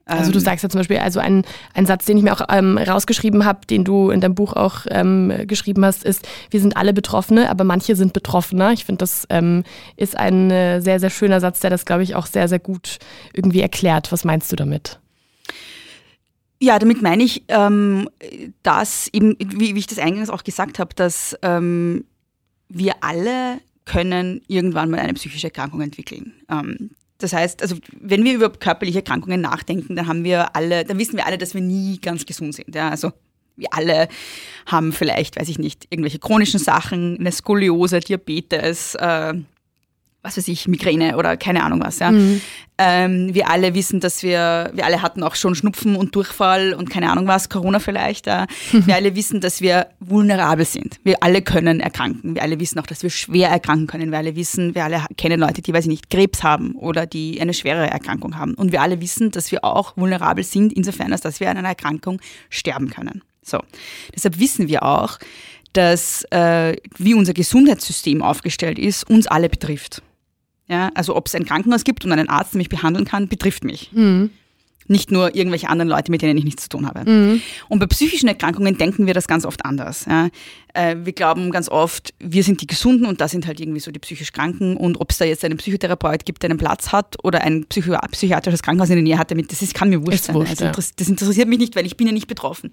[0.08, 1.43] Also du ähm, sagst ja zum Beispiel, also ein,
[1.74, 4.86] ein Satz, den ich mir auch ähm, rausgeschrieben habe, den du in deinem Buch auch
[4.89, 8.72] ähm, geschrieben hast, ist, wir sind alle Betroffene, aber manche sind betroffener.
[8.72, 9.63] Ich finde, das ähm,
[9.98, 13.00] ist ein äh, sehr, sehr schöner Satz, der das, glaube ich, auch sehr, sehr gut
[13.34, 14.12] irgendwie erklärt.
[14.12, 15.00] Was meinst du damit?
[16.60, 18.10] Ja, damit meine ich, ähm,
[18.63, 22.06] dass eben, wie, wie, ich das eingangs auch gesagt habe, dass ähm,
[22.70, 26.34] wir alle können irgendwann mal eine psychische Erkrankung entwickeln.
[27.19, 31.17] Das heißt, also wenn wir über körperliche Erkrankungen nachdenken, dann haben wir alle, dann wissen
[31.17, 32.75] wir alle, dass wir nie ganz gesund sind.
[32.75, 32.89] Ja?
[32.89, 33.12] Also
[33.56, 34.08] wir alle
[34.67, 39.34] haben vielleicht, weiß ich nicht, irgendwelche chronischen Sachen, eine Skoliose, Diabetes, äh,
[40.28, 42.00] was weiß ich, Migräne oder keine Ahnung was.
[42.00, 42.12] Ja.
[42.12, 42.42] Mhm.
[42.78, 46.90] Ähm, wir alle wissen, dass wir, wir alle hatten auch schon Schnupfen und Durchfall und
[46.90, 48.28] keine Ahnung was, Corona vielleicht.
[48.28, 48.46] Ja.
[48.72, 51.00] Wir alle wissen, dass wir vulnerabel sind.
[51.04, 52.36] Wir alle können erkranken.
[52.36, 54.12] Wir alle wissen auch, dass wir schwer erkranken können.
[54.12, 57.42] Wir alle wissen, wir alle kennen Leute, die, weiß ich nicht, Krebs haben oder die
[57.42, 58.54] eine schwere Erkrankung haben.
[58.54, 61.70] Und wir alle wissen, dass wir auch vulnerabel sind, insofern, als dass wir an einer
[61.70, 63.24] Erkrankung sterben können.
[63.42, 63.60] So.
[64.13, 65.18] Deshalb wissen wir auch,
[65.74, 70.02] dass äh, wie unser Gesundheitssystem aufgestellt ist, uns alle betrifft.
[70.69, 73.63] Ja, also ob es ein Krankenhaus gibt und einen Arzt, der mich behandeln kann, betrifft
[73.63, 73.91] mich.
[73.93, 74.32] Mhm.
[74.89, 77.10] Nicht nur irgendwelche anderen Leute, mit denen ich nichts zu tun habe.
[77.10, 77.41] Mhm.
[77.67, 80.06] Und bei psychischen Erkrankungen denken wir das ganz oft anders.
[80.06, 80.30] Ja.
[80.78, 83.90] Äh, wir glauben ganz oft, wir sind die Gesunden und da sind halt irgendwie so
[83.90, 87.16] die psychisch Kranken und ob es da jetzt einen Psychotherapeut gibt, der einen Platz hat
[87.24, 90.26] oder ein Psycho psychiatrisches Krankenhaus in der Nähe hat, damit, das ist, kann mir wurscht
[90.26, 90.36] sein.
[90.36, 90.72] wurscht, also, ja.
[90.72, 92.70] das interessiert mich nicht, weil ich bin ja nicht betroffen.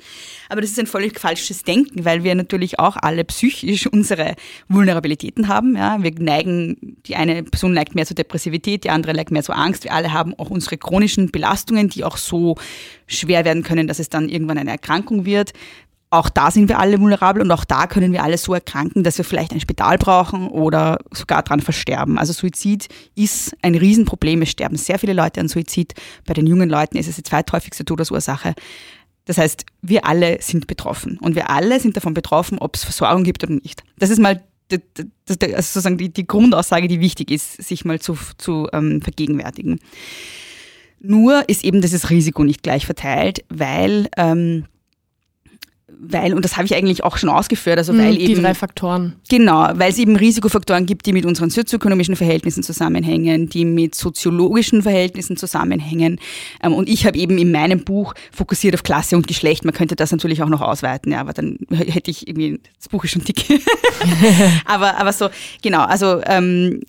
[0.51, 4.35] Aber das ist ein völlig falsches Denken, weil wir natürlich auch alle psychisch unsere
[4.69, 5.75] Vulnerabilitäten haben.
[5.75, 6.03] Ja?
[6.03, 9.85] Wir neigen, die eine Person neigt mehr zur Depressivität, die andere neigt mehr zur Angst.
[9.85, 12.57] Wir alle haben auch unsere chronischen Belastungen, die auch so
[13.07, 15.53] schwer werden können, dass es dann irgendwann eine Erkrankung wird.
[16.15, 19.19] Auch da sind wir alle vulnerabel und auch da können wir alle so erkranken, dass
[19.19, 22.19] wir vielleicht ein Spital brauchen oder sogar dran versterben.
[22.19, 24.43] Also Suizid ist ein Riesenproblem.
[24.43, 25.95] Es sterben sehr viele Leute an Suizid.
[26.25, 28.55] Bei den jungen Leuten ist es die zweithäufigste Todesursache.
[29.25, 33.25] Das heißt, wir alle sind betroffen und wir alle sind davon betroffen, ob es Versorgung
[33.25, 33.83] gibt oder nicht.
[33.99, 38.69] Das ist mal also sozusagen die, die Grundaussage, die wichtig ist, sich mal zu, zu
[38.73, 39.81] ähm, vergegenwärtigen.
[41.01, 44.67] Nur ist eben dieses Risiko nicht gleich verteilt, weil, ähm,
[46.01, 48.55] weil und das habe ich eigentlich auch schon ausgeführt, also weil Mhm, die eben drei
[48.55, 49.15] Faktoren.
[49.29, 54.83] Genau, weil es eben Risikofaktoren gibt, die mit unseren sozioökonomischen Verhältnissen zusammenhängen, die mit soziologischen
[54.83, 56.21] Verhältnissen zusammenhängen.
[56.63, 59.65] Ähm, Und ich habe eben in meinem Buch fokussiert auf Klasse und Geschlecht.
[59.65, 63.05] Man könnte das natürlich auch noch ausweiten, ja, aber dann hätte ich irgendwie, das Buch
[63.05, 63.45] ist schon dick.
[64.65, 65.29] aber, aber so,
[65.63, 66.81] genau, also ähm,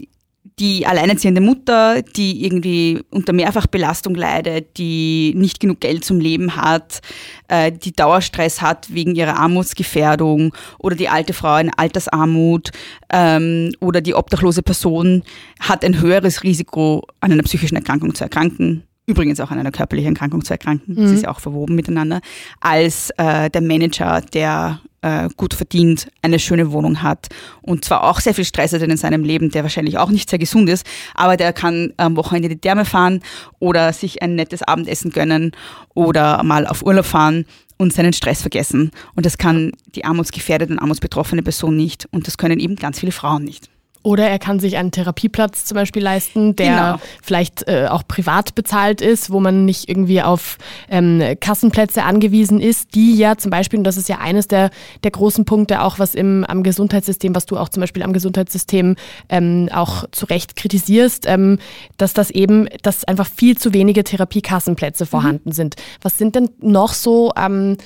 [0.59, 7.01] die alleinerziehende Mutter, die irgendwie unter Mehrfachbelastung leidet, die nicht genug Geld zum Leben hat,
[7.49, 12.71] äh, die Dauerstress hat wegen ihrer Armutsgefährdung oder die alte Frau in Altersarmut
[13.11, 15.23] ähm, oder die obdachlose Person
[15.59, 18.83] hat ein höheres Risiko, an einer psychischen Erkrankung zu erkranken.
[19.07, 22.21] Übrigens auch an einer körperlichen Erkrankung zu erkranken, das ist ja auch verwoben miteinander,
[22.59, 27.27] als äh, der Manager, der äh, gut verdient, eine schöne Wohnung hat
[27.61, 30.39] und zwar auch sehr viel Stress hat in seinem Leben, der wahrscheinlich auch nicht sehr
[30.39, 33.21] gesund ist, aber der kann am Wochenende die Therme fahren
[33.59, 35.51] oder sich ein nettes Abendessen gönnen
[35.93, 37.45] oder mal auf Urlaub fahren
[37.77, 38.91] und seinen Stress vergessen.
[39.15, 43.11] Und das kann die armutsgefährdete und armutsbetroffene Person nicht und das können eben ganz viele
[43.11, 43.69] Frauen nicht.
[44.05, 46.95] Oder er kann sich einen Therapieplatz zum Beispiel leisten, der Genau.
[47.23, 50.59] vielleicht äh, auch privat bezahlt ist, wo man nicht irgendwie auf
[50.91, 54.69] ähm, Kassenplätze angewiesen ist, die ja zum Beispiel, und das ist ja eines der,
[55.03, 58.95] der großen Punkte auch, was im, am Gesundheitssystem, was du auch zum Beispiel am Gesundheitssystem
[59.29, 61.57] ähm, auch zu Recht kritisierst, ähm,
[61.97, 65.77] dass das eben, dass einfach viel zu wenige Therapiekassenplätze vorhanden sind.
[66.03, 67.77] Was sind denn noch so ähm,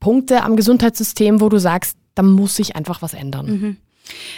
[0.00, 3.76] Punkte am Gesundheitssystem, wo du sagst, da muss sich einfach was ändern?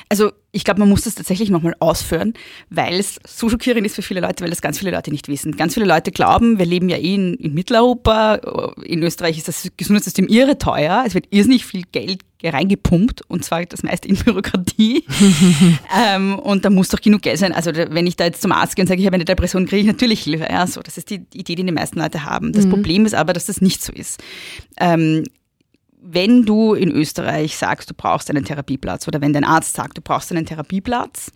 [0.08, 2.32] Also ich glaube, man muss das tatsächlich nochmal ausführen,
[2.70, 5.56] weil es so schockierend ist für viele Leute, weil das ganz viele Leute nicht wissen.
[5.56, 8.36] Ganz viele Leute glauben, wir leben ja eh in, in Mitteleuropa,
[8.82, 13.64] in Österreich ist das Gesundheitssystem irre teuer, es wird irrsinnig viel Geld reingepumpt und zwar
[13.66, 15.04] das meiste in Bürokratie.
[15.96, 17.52] ähm, und da muss doch genug Geld sein.
[17.52, 19.80] Also wenn ich da jetzt zum Arzt gehe und sage, ich habe eine Depression, kriege
[19.80, 20.46] ich natürlich Hilfe.
[20.50, 22.52] Ja, so, das ist die Idee, die die meisten Leute haben.
[22.52, 24.22] Das Problem ist aber, dass das nicht so ist.
[24.78, 25.24] Ähm,
[26.08, 30.02] wenn du in Österreich sagst, du brauchst einen Therapieplatz oder wenn dein Arzt sagt, du
[30.02, 31.32] brauchst einen Therapieplatz,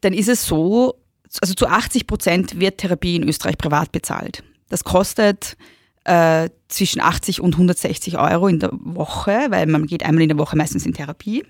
[0.00, 0.94] dann ist es so,
[1.40, 4.42] also zu 80 Prozent wird Therapie in Österreich privat bezahlt.
[4.68, 5.56] Das kostet
[6.04, 10.38] äh, zwischen 80 und 160 Euro in der Woche, weil man geht einmal in der
[10.38, 11.44] Woche meistens in Therapie.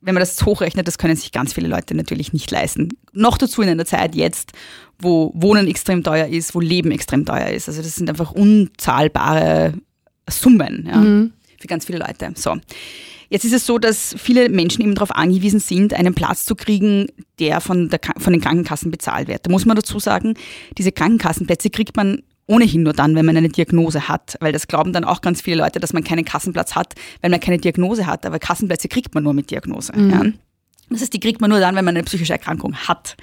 [0.00, 2.90] Wenn man das hochrechnet, das können sich ganz viele Leute natürlich nicht leisten.
[3.12, 4.52] Noch dazu in einer Zeit jetzt,
[4.98, 7.68] wo Wohnen extrem teuer ist, wo Leben extrem teuer ist.
[7.68, 9.74] Also das sind einfach unzahlbare
[10.28, 11.00] Summen ja,
[11.58, 12.32] für ganz viele Leute.
[12.34, 12.56] So.
[13.28, 17.06] Jetzt ist es so, dass viele Menschen eben darauf angewiesen sind, einen Platz zu kriegen,
[17.38, 19.46] der von, der, von den Krankenkassen bezahlt wird.
[19.46, 20.34] Da muss man dazu sagen,
[20.78, 24.36] diese Krankenkassenplätze kriegt man ohnehin nur dann, wenn man eine Diagnose hat.
[24.40, 27.40] Weil das glauben dann auch ganz viele Leute, dass man keinen Kassenplatz hat, weil man
[27.40, 28.24] keine Diagnose hat.
[28.24, 29.92] Aber Kassenplätze kriegt man nur mit Diagnose.
[29.96, 30.26] Ja.
[30.88, 33.16] Das heißt, die kriegt man nur dann, wenn man eine psychische Erkrankung hat.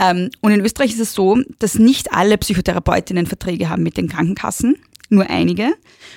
[0.00, 4.08] Ähm, und in Österreich ist es so, dass nicht alle Psychotherapeutinnen Verträge haben mit den
[4.08, 4.76] Krankenkassen,
[5.14, 5.74] nur einige.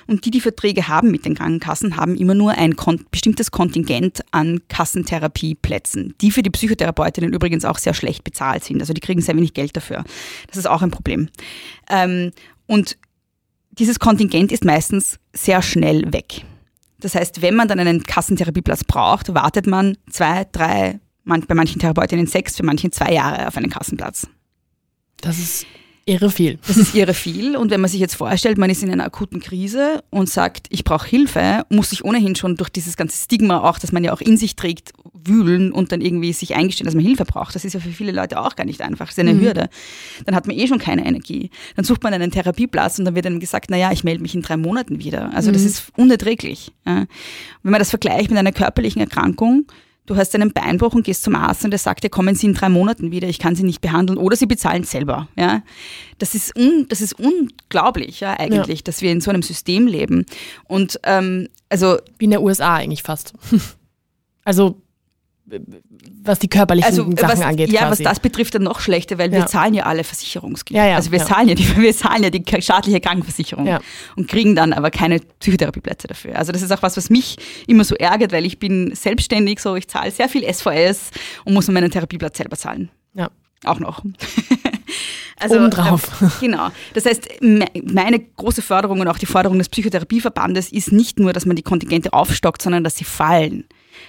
[0.07, 4.21] Und die, die Verträge haben mit den Krankenkassen, haben immer nur ein kon bestimmtes Kontingent
[4.31, 8.79] an Kassentherapieplätzen, die für die Psychotherapeutinnen übrigens auch sehr schlecht bezahlt sind.
[8.81, 10.03] Also die kriegen sehr wenig Geld dafür.
[10.47, 11.29] Das ist auch ein Problem.
[11.89, 12.31] Ähm,
[12.67, 12.97] und
[13.71, 16.43] dieses Kontingent ist meistens sehr schnell weg.
[16.99, 22.25] Das heißt, wenn man dann einen Kassentherapieplatz braucht, wartet man zwei, drei, bei manchen Therapeutinnen
[22.25, 24.27] sechs, für manchen zwei Jahre auf einen Kassenplatz.
[25.21, 25.65] Das ist
[26.07, 26.57] irre viel.
[26.65, 27.55] Das ist irre viel.
[27.55, 30.83] Und wenn man sich jetzt vorstellt, man ist in einer akuten Krise und sagt, ich
[30.83, 34.21] brauche Hilfe, muss sich ohnehin schon durch dieses ganze Stigma auch, das man ja auch
[34.21, 37.53] in sich trägt, wühlen und dann irgendwie sich eingestehen, dass man Hilfe braucht.
[37.53, 39.07] Das ist ja für viele Leute auch gar nicht einfach.
[39.07, 39.69] Das ist eine Hürde.
[40.25, 41.49] Dann hat man eh schon keine Energie.
[41.75, 44.41] Dann sucht man einen Therapieplatz und dann wird einem gesagt, naja, ich melde mich in
[44.41, 45.33] drei Monaten wieder.
[45.33, 46.71] Also das ist unerträglich.
[46.85, 47.05] Ja.
[47.63, 49.65] Wenn man das vergleicht mit einer körperlichen Erkrankung,
[50.07, 52.55] du hast einen Beinbruch und gehst zum Arzt und der sagt dir, kommen Sie in
[52.55, 55.27] drei Monaten wieder, ich kann Sie nicht behandeln oder Sie bezahlen selber.
[55.37, 55.61] Ja?
[56.17, 58.83] Das, ist un, das ist unglaublich ja, eigentlich, ja.
[58.83, 60.25] dass wir in so einem System leben.
[60.63, 63.33] Und ähm, also Wie in der USA eigentlich fast.
[64.43, 64.81] also
[66.23, 67.71] was die körperlichen also, Sachen was, angeht.
[67.71, 68.03] Ja, quasi.
[68.03, 69.39] was das betrifft, dann noch schlechter, weil ja.
[69.39, 70.83] wir zahlen ja alle Versicherungsgelder.
[70.83, 73.79] Ja, ja, also wir, Zahlen ja die, wir zahlen ja die staatliche Krankenversicherung
[74.15, 76.37] und kriegen dann aber keine Psychotherapieplätze dafür.
[76.37, 79.75] Also das ist auch was, was mich immer so ärgert, weil ich bin selbstständig, so
[79.75, 81.11] ich zahle sehr viel SVS
[81.45, 82.89] und muss meinen Therapieplatz selber zahlen.
[83.13, 83.29] Ja.
[83.63, 84.03] Auch noch.
[85.39, 86.19] Also, Obendrauf.
[86.19, 86.69] Ähm, genau.
[86.95, 91.45] Das heißt, meine große Förderung und auch die Forderung des Psychotherapieverbandes ist nicht nur, dass
[91.45, 93.65] man die Kontingente aufstockt, sondern dass sie fallen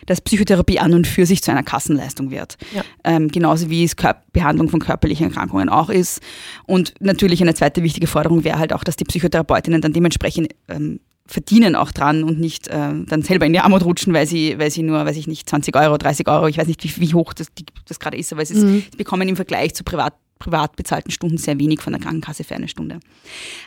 [0.07, 2.57] dass Psychotherapie an und für sich zu einer Kassenleistung wird.
[2.74, 2.83] Ja.
[3.05, 6.20] Ähm, genauso wie es Kör Behandlung von körperlichen Erkrankungen auch ist.
[6.66, 11.01] Und natürlich eine zweite wichtige Forderung wäre halt auch, dass die Psychotherapeutinnen dann dementsprechend ähm,
[11.29, 14.70] verdienen auch dran und nicht äh, dann selber in die Armut rutschen, weil sie, weil
[14.70, 17.35] sie nur, weiß ich nicht, 20 Euro, 30 Euro, ich weiß nicht, wie, wie hoch
[17.35, 17.48] das,
[17.87, 18.83] das gerade ist, aber sie mhm.
[18.96, 22.66] bekommen im Vergleich zu privat, privat bezahlten Stunden sehr wenig von der Krankenkasse für eine
[22.66, 22.98] Stunde.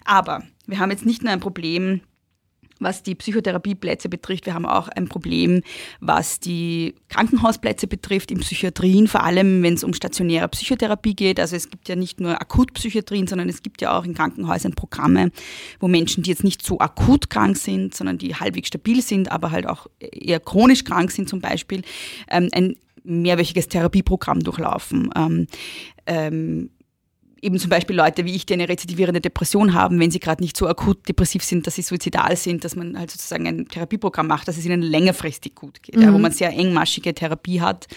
[0.05, 2.01] Aber wir haben jetzt nicht nur ein Problem
[2.81, 4.45] was die Psychotherapieplätze betrifft.
[4.45, 5.61] Wir haben auch ein Problem,
[5.99, 11.39] was die Krankenhausplätze betrifft, in Psychiatrien, vor allem wenn es um stationäre Psychotherapie geht.
[11.39, 15.31] Also es gibt ja nicht nur Akutpsychiatrien, sondern es gibt ja auch in Krankenhäusern Programme,
[15.79, 19.51] wo Menschen, die jetzt nicht so akut krank sind, sondern die halbwegs stabil sind, aber
[19.51, 21.83] halt auch eher chronisch krank sind zum Beispiel,
[22.29, 25.09] ähm, ein mehrwöchiges Therapieprogramm durchlaufen.
[25.15, 25.47] Ähm,
[26.05, 26.69] ähm,
[27.41, 30.55] eben zum Beispiel Leute wie ich, die eine rezidivierende Depression haben, wenn sie gerade nicht
[30.55, 34.47] so akut depressiv sind, dass sie suizidal sind, dass man halt sozusagen ein Therapieprogramm macht,
[34.47, 36.01] dass es ihnen längerfristig gut geht, mhm.
[36.03, 37.87] ja, wo man sehr engmaschige Therapie hat.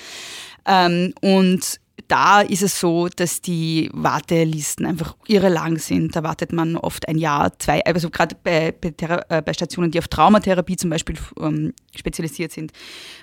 [0.67, 6.15] Ähm, und da ist es so, dass die Wartelisten einfach irre lang sind.
[6.15, 8.93] Da wartet man oft ein Jahr, zwei, also gerade bei, bei,
[9.29, 12.73] äh, bei Stationen, die auf Traumatherapie zum Beispiel ähm, spezialisiert sind,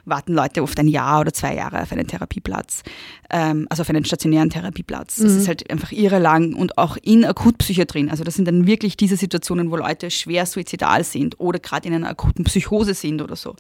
[0.05, 2.83] warten Leute oft ein Jahr oder zwei Jahre auf einen Therapieplatz,
[3.29, 5.19] ähm, also auf einen stationären Therapieplatz.
[5.19, 5.23] Mhm.
[5.23, 8.09] Das ist halt einfach irre lang und auch in Akutpsychiatrien.
[8.09, 11.93] Also das sind dann wirklich diese Situationen, wo Leute schwer suizidal sind oder gerade in
[11.93, 13.55] einer akuten Psychose sind oder so.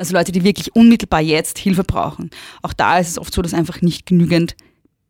[0.00, 2.30] Also Leute, die wirklich unmittelbar jetzt Hilfe brauchen.
[2.62, 4.56] Auch da ist es oft so, dass einfach nicht genügend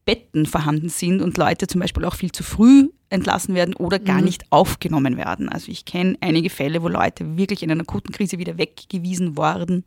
[0.05, 4.19] Betten vorhanden sind und Leute zum Beispiel auch viel zu früh entlassen werden oder gar
[4.19, 4.25] mhm.
[4.25, 5.49] nicht aufgenommen werden.
[5.49, 9.85] Also ich kenne einige Fälle, wo Leute wirklich in einer akuten Krise wieder weggewiesen wurden,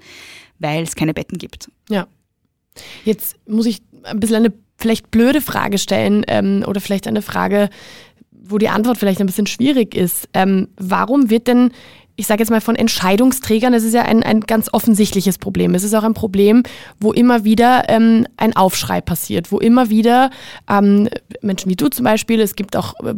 [0.60, 1.70] weil es keine Betten gibt.
[1.90, 2.08] Ja.
[3.04, 7.70] Jetzt muss ich ein bisschen eine vielleicht blöde Frage stellen ähm, oder vielleicht eine Frage,
[8.32, 10.30] wo die Antwort vielleicht ein bisschen schwierig ist.
[10.34, 11.72] Ähm, warum wird denn
[12.16, 15.74] ich sage jetzt mal von Entscheidungsträgern, das ist ja ein, ein ganz offensichtliches Problem.
[15.74, 16.62] Es ist auch ein Problem,
[17.00, 20.30] wo immer wieder ähm, ein Aufschrei passiert, wo immer wieder
[20.70, 21.10] ähm,
[21.42, 23.16] Menschen wie du zum Beispiel, es gibt auch äh,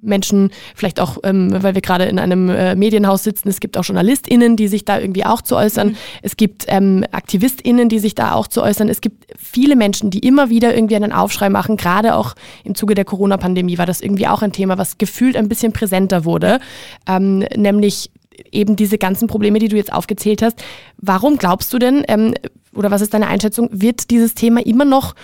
[0.00, 3.84] Menschen, vielleicht auch, ähm, weil wir gerade in einem äh, Medienhaus sitzen, es gibt auch
[3.84, 5.90] JournalistInnen, die sich da irgendwie auch zu äußern.
[5.90, 5.96] Mhm.
[6.22, 8.88] Es gibt ähm, AktivistInnen, die sich da auch zu äußern.
[8.88, 11.76] Es gibt viele Menschen, die immer wieder irgendwie einen Aufschrei machen.
[11.76, 15.48] Gerade auch im Zuge der Corona-Pandemie war das irgendwie auch ein Thema, was gefühlt ein
[15.48, 16.58] bisschen präsenter wurde,
[17.06, 18.10] ähm, nämlich
[18.50, 20.62] eben diese ganzen Probleme, die du jetzt aufgezählt hast.
[20.98, 22.34] Warum glaubst du denn, ähm,
[22.74, 25.14] oder was ist deine Einschätzung, wird dieses Thema immer noch,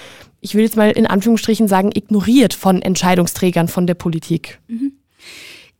[0.40, 4.60] ich will jetzt mal in Anführungsstrichen sagen, ignoriert von Entscheidungsträgern, von der Politik?
[4.68, 4.92] Mhm.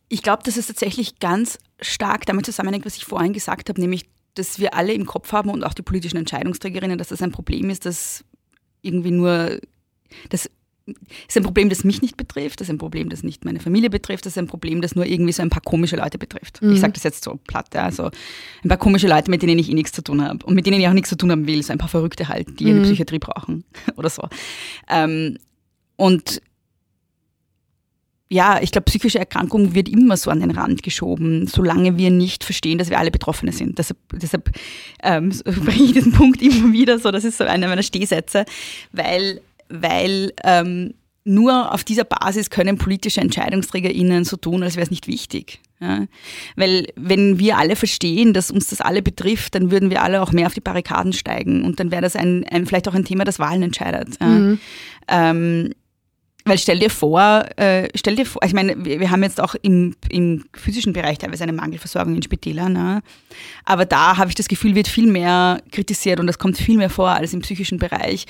[0.09, 4.05] Ich glaube, dass es tatsächlich ganz stark damit zusammenhängt, was ich vorhin gesagt habe, nämlich,
[4.33, 7.69] dass wir alle im Kopf haben und auch die politischen Entscheidungsträgerinnen, dass das ein Problem
[7.69, 8.23] ist, das
[8.81, 9.59] irgendwie nur
[10.29, 10.49] das
[11.27, 13.89] ist ein Problem, das mich nicht betrifft, das ist ein Problem, das nicht meine Familie
[13.89, 16.61] betrifft, das ist ein Problem, das nur irgendwie so ein paar komische Leute betrifft.
[16.61, 16.73] Mhm.
[16.73, 18.09] Ich sage das jetzt so platt, ja, also
[18.63, 20.79] ein paar komische Leute, mit denen ich eh nichts zu tun habe und mit denen
[20.79, 22.71] ich auch nichts zu tun haben will, so ein paar Verrückte halt, die mhm.
[22.71, 23.63] eine Psychiatrie brauchen
[23.95, 24.27] oder so.
[24.89, 25.37] Ähm,
[25.95, 26.41] und
[28.31, 32.43] ja, ich glaube, psychische Erkrankung wird immer so an den Rand geschoben, solange wir nicht
[32.43, 33.79] verstehen, dass wir alle Betroffene sind.
[33.79, 34.51] Deshalb, deshalb
[35.01, 38.45] ähm, bringe ich diesen Punkt immer wieder so, das ist so einer meiner Stehsätze,
[38.91, 44.91] weil weil ähm, nur auf dieser Basis können politische EntscheidungsträgerInnen so tun, als wäre es
[44.91, 45.59] nicht wichtig.
[45.79, 46.07] Ja?
[46.55, 50.31] Weil wenn wir alle verstehen, dass uns das alle betrifft, dann würden wir alle auch
[50.31, 53.23] mehr auf die Barrikaden steigen und dann wäre das ein, ein, vielleicht auch ein Thema,
[53.25, 54.19] das Wahlen entscheidet.
[54.19, 54.27] Ja?
[54.27, 54.59] Mhm.
[55.07, 55.73] Ähm,
[56.49, 59.55] weil stell dir vor, äh, stell dir vor, ich meine, wir, wir, haben jetzt auch
[59.61, 63.01] im, im physischen Bereich teilweise eine Mangelversorgung in Spitälern, ne?
[63.65, 66.89] aber da habe ich das Gefühl, wird viel mehr kritisiert und das kommt viel mehr
[66.89, 68.25] vor als im psychischen Bereich,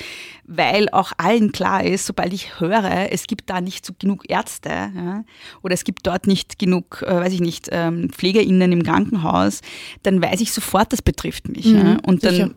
[0.45, 4.69] weil auch allen klar ist, sobald ich höre, es gibt da nicht so genug Ärzte
[4.69, 5.23] ja?
[5.63, 9.61] oder es gibt dort nicht genug, äh, weiß ich nicht, ähm, PflegerInnen im Krankenhaus,
[10.03, 11.65] dann weiß ich sofort, das betrifft mich.
[11.65, 11.97] Mhm, ja?
[12.05, 12.49] Und dann sicher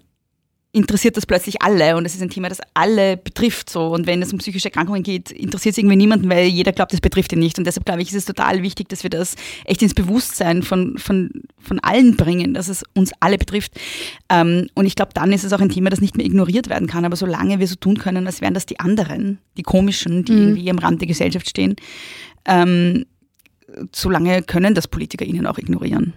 [0.74, 3.88] interessiert das plötzlich alle und es ist ein Thema, das alle betrifft so.
[3.88, 7.00] Und wenn es um psychische Erkrankungen geht, interessiert es irgendwie niemanden, weil jeder glaubt, es
[7.02, 7.58] betrifft ihn nicht.
[7.58, 9.36] Und deshalb glaube ich, ist es total wichtig, dass wir das
[9.66, 11.30] echt ins Bewusstsein von, von,
[11.60, 13.78] von allen bringen, dass es uns alle betrifft.
[14.30, 16.88] Ähm, und ich glaube, dann ist es auch ein Thema, das nicht mehr ignoriert werden
[16.88, 20.32] kann, aber solange wir so tun können, als wären das die anderen, die komischen, die
[20.32, 20.38] mhm.
[20.38, 21.76] irgendwie am Rand der Gesellschaft stehen,
[22.46, 23.04] ähm,
[23.94, 26.14] solange können das PolitikerInnen auch ignorieren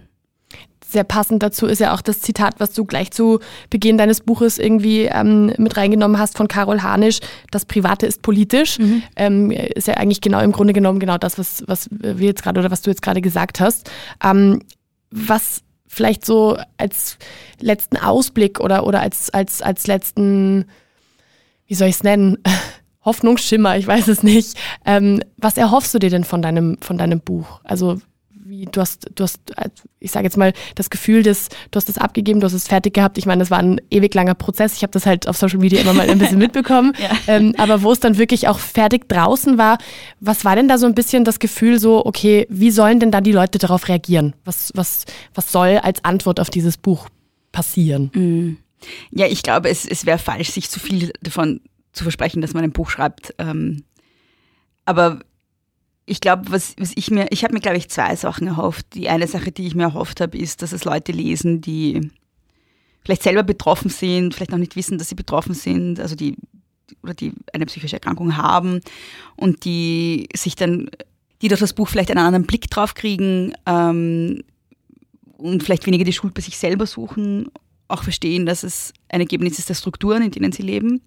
[0.96, 4.58] sehr passend dazu ist ja auch das Zitat, was du gleich zu Beginn deines Buches
[4.58, 7.20] irgendwie ähm, mit reingenommen hast von Carol Hanisch,
[7.50, 8.78] das Private ist politisch.
[8.78, 9.02] Mhm.
[9.14, 12.60] Ähm, ist ja eigentlich genau im Grunde genommen genau das, was, was wir jetzt gerade
[12.60, 13.90] oder was du jetzt gerade gesagt hast.
[14.24, 14.62] Ähm,
[15.10, 17.18] was vielleicht so als
[17.60, 20.64] letzten Ausblick oder, oder als, als, als letzten,
[21.66, 22.38] wie soll ich es nennen?
[23.04, 24.56] Hoffnungsschimmer, ich weiß es nicht.
[24.86, 27.60] Ähm, was erhoffst du dir denn von deinem, von deinem Buch?
[27.64, 28.00] Also
[28.48, 29.40] wie du hast, du hast,
[30.00, 32.94] ich sage jetzt mal, das Gefühl, dass du hast das abgegeben, du hast es fertig
[32.94, 33.18] gehabt.
[33.18, 34.74] Ich meine, das war ein ewig langer Prozess.
[34.74, 36.92] Ich habe das halt auf Social Media immer mal ein bisschen mitbekommen.
[36.98, 37.10] ja.
[37.26, 39.78] ähm, aber wo es dann wirklich auch fertig draußen war,
[40.20, 43.20] was war denn da so ein bisschen das Gefühl, so, okay, wie sollen denn da
[43.20, 44.34] die Leute darauf reagieren?
[44.44, 47.08] Was, was, was soll als Antwort auf dieses Buch
[47.52, 48.10] passieren?
[48.14, 48.56] Mhm.
[49.10, 51.60] Ja, ich glaube, es, es wäre falsch, sich zu viel davon
[51.92, 53.34] zu versprechen, dass man ein Buch schreibt.
[53.38, 53.84] Ähm,
[54.84, 55.20] aber
[56.06, 58.86] ich glaube, was, was ich mir, ich habe mir, glaube ich, zwei Sachen erhofft.
[58.94, 62.10] Die eine Sache, die ich mir erhofft habe, ist, dass es Leute lesen, die
[63.04, 66.36] vielleicht selber betroffen sind, vielleicht noch nicht wissen, dass sie betroffen sind, also die
[67.02, 68.80] oder die eine psychische Erkrankung haben
[69.36, 70.88] und die sich dann,
[71.42, 74.42] die durch das Buch vielleicht einen anderen Blick drauf kriegen ähm,
[75.36, 77.48] und vielleicht weniger die Schuld bei sich selber suchen
[77.88, 81.00] auch verstehen, dass es ein Ergebnis ist der Strukturen, in denen sie leben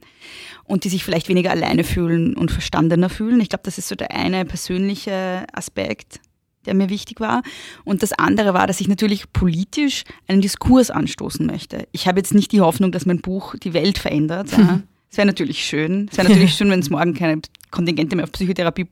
[0.63, 3.41] und die sich vielleicht weniger alleine fühlen und verstandener fühlen.
[3.41, 6.19] Ich glaube, das ist so der eine persönliche Aspekt,
[6.65, 7.41] der mir wichtig war.
[7.83, 11.87] Und das andere war, dass ich natürlich politisch einen Diskurs anstoßen möchte.
[11.91, 14.51] Ich habe jetzt nicht die Hoffnung, dass mein Buch die Welt verändert.
[14.51, 14.81] Ja.
[15.11, 16.07] Es wäre natürlich schön.
[16.11, 18.85] Es wäre natürlich schön, wenn es morgen keine Kontingente mehr auf Psychotherapie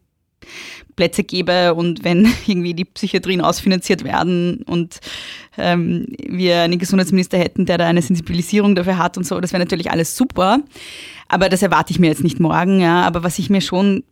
[0.95, 4.99] Plätze gäbe und wenn irgendwie die Psychiatrien ausfinanziert werden und
[5.57, 9.63] ähm, wir einen Gesundheitsminister hätten, der da eine Sensibilisierung dafür hat und so, das wäre
[9.63, 10.59] natürlich alles super.
[11.27, 12.79] Aber das erwarte ich mir jetzt nicht morgen.
[12.79, 13.03] Ja.
[13.03, 14.03] Aber was ich mir schon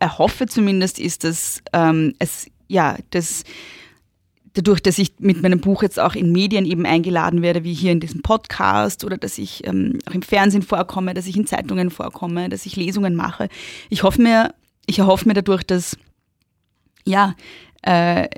[0.00, 3.44] erhoffe zumindest, ist, dass ähm, es ja das
[4.54, 7.92] dadurch, dass ich mit meinem Buch jetzt auch in Medien eben eingeladen werde, wie hier
[7.92, 11.90] in diesem Podcast oder dass ich ähm, auch im Fernsehen vorkomme, dass ich in Zeitungen
[11.90, 13.48] vorkomme, dass ich Lesungen mache.
[13.90, 14.54] Ich hoffe mir
[14.86, 15.96] ich erhoffe mir dadurch, dass
[17.04, 17.34] ja,
[17.82, 18.28] äh,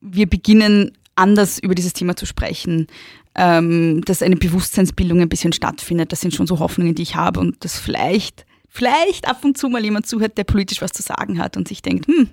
[0.00, 2.86] wir beginnen anders über dieses Thema zu sprechen,
[3.34, 6.12] ähm, dass eine Bewusstseinsbildung ein bisschen stattfindet.
[6.12, 9.68] Das sind schon so Hoffnungen, die ich habe und dass vielleicht, vielleicht ab und zu
[9.68, 12.28] mal jemand zuhört, der politisch was zu sagen hat und sich denkt, hm,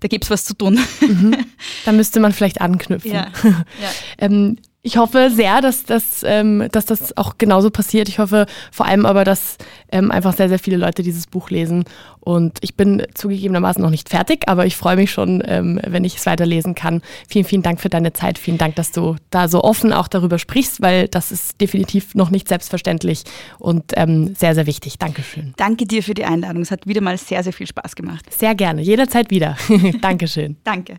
[0.00, 0.78] da gibt es was zu tun.
[1.00, 1.36] Mhm.
[1.84, 3.12] Da müsste man vielleicht anknüpfen.
[3.12, 3.32] Ja.
[3.42, 3.64] Ja.
[4.18, 8.08] ähm, ich hoffe sehr, dass das, ähm, dass das auch genauso passiert.
[8.08, 9.56] Ich hoffe vor allem aber, dass
[9.92, 11.84] ähm, einfach sehr, sehr viele Leute dieses Buch lesen.
[12.18, 16.16] Und ich bin zugegebenermaßen noch nicht fertig, aber ich freue mich schon, ähm, wenn ich
[16.16, 17.00] es weiterlesen kann.
[17.28, 18.38] Vielen, vielen Dank für deine Zeit.
[18.38, 22.30] Vielen Dank, dass du da so offen auch darüber sprichst, weil das ist definitiv noch
[22.30, 23.22] nicht selbstverständlich
[23.60, 24.98] und ähm, sehr, sehr wichtig.
[24.98, 25.54] Dankeschön.
[25.58, 26.62] Danke dir für die Einladung.
[26.62, 28.24] Es hat wieder mal sehr, sehr viel Spaß gemacht.
[28.36, 28.82] Sehr gerne.
[28.82, 29.56] Jederzeit wieder.
[30.00, 30.56] Dankeschön.
[30.64, 30.98] Danke.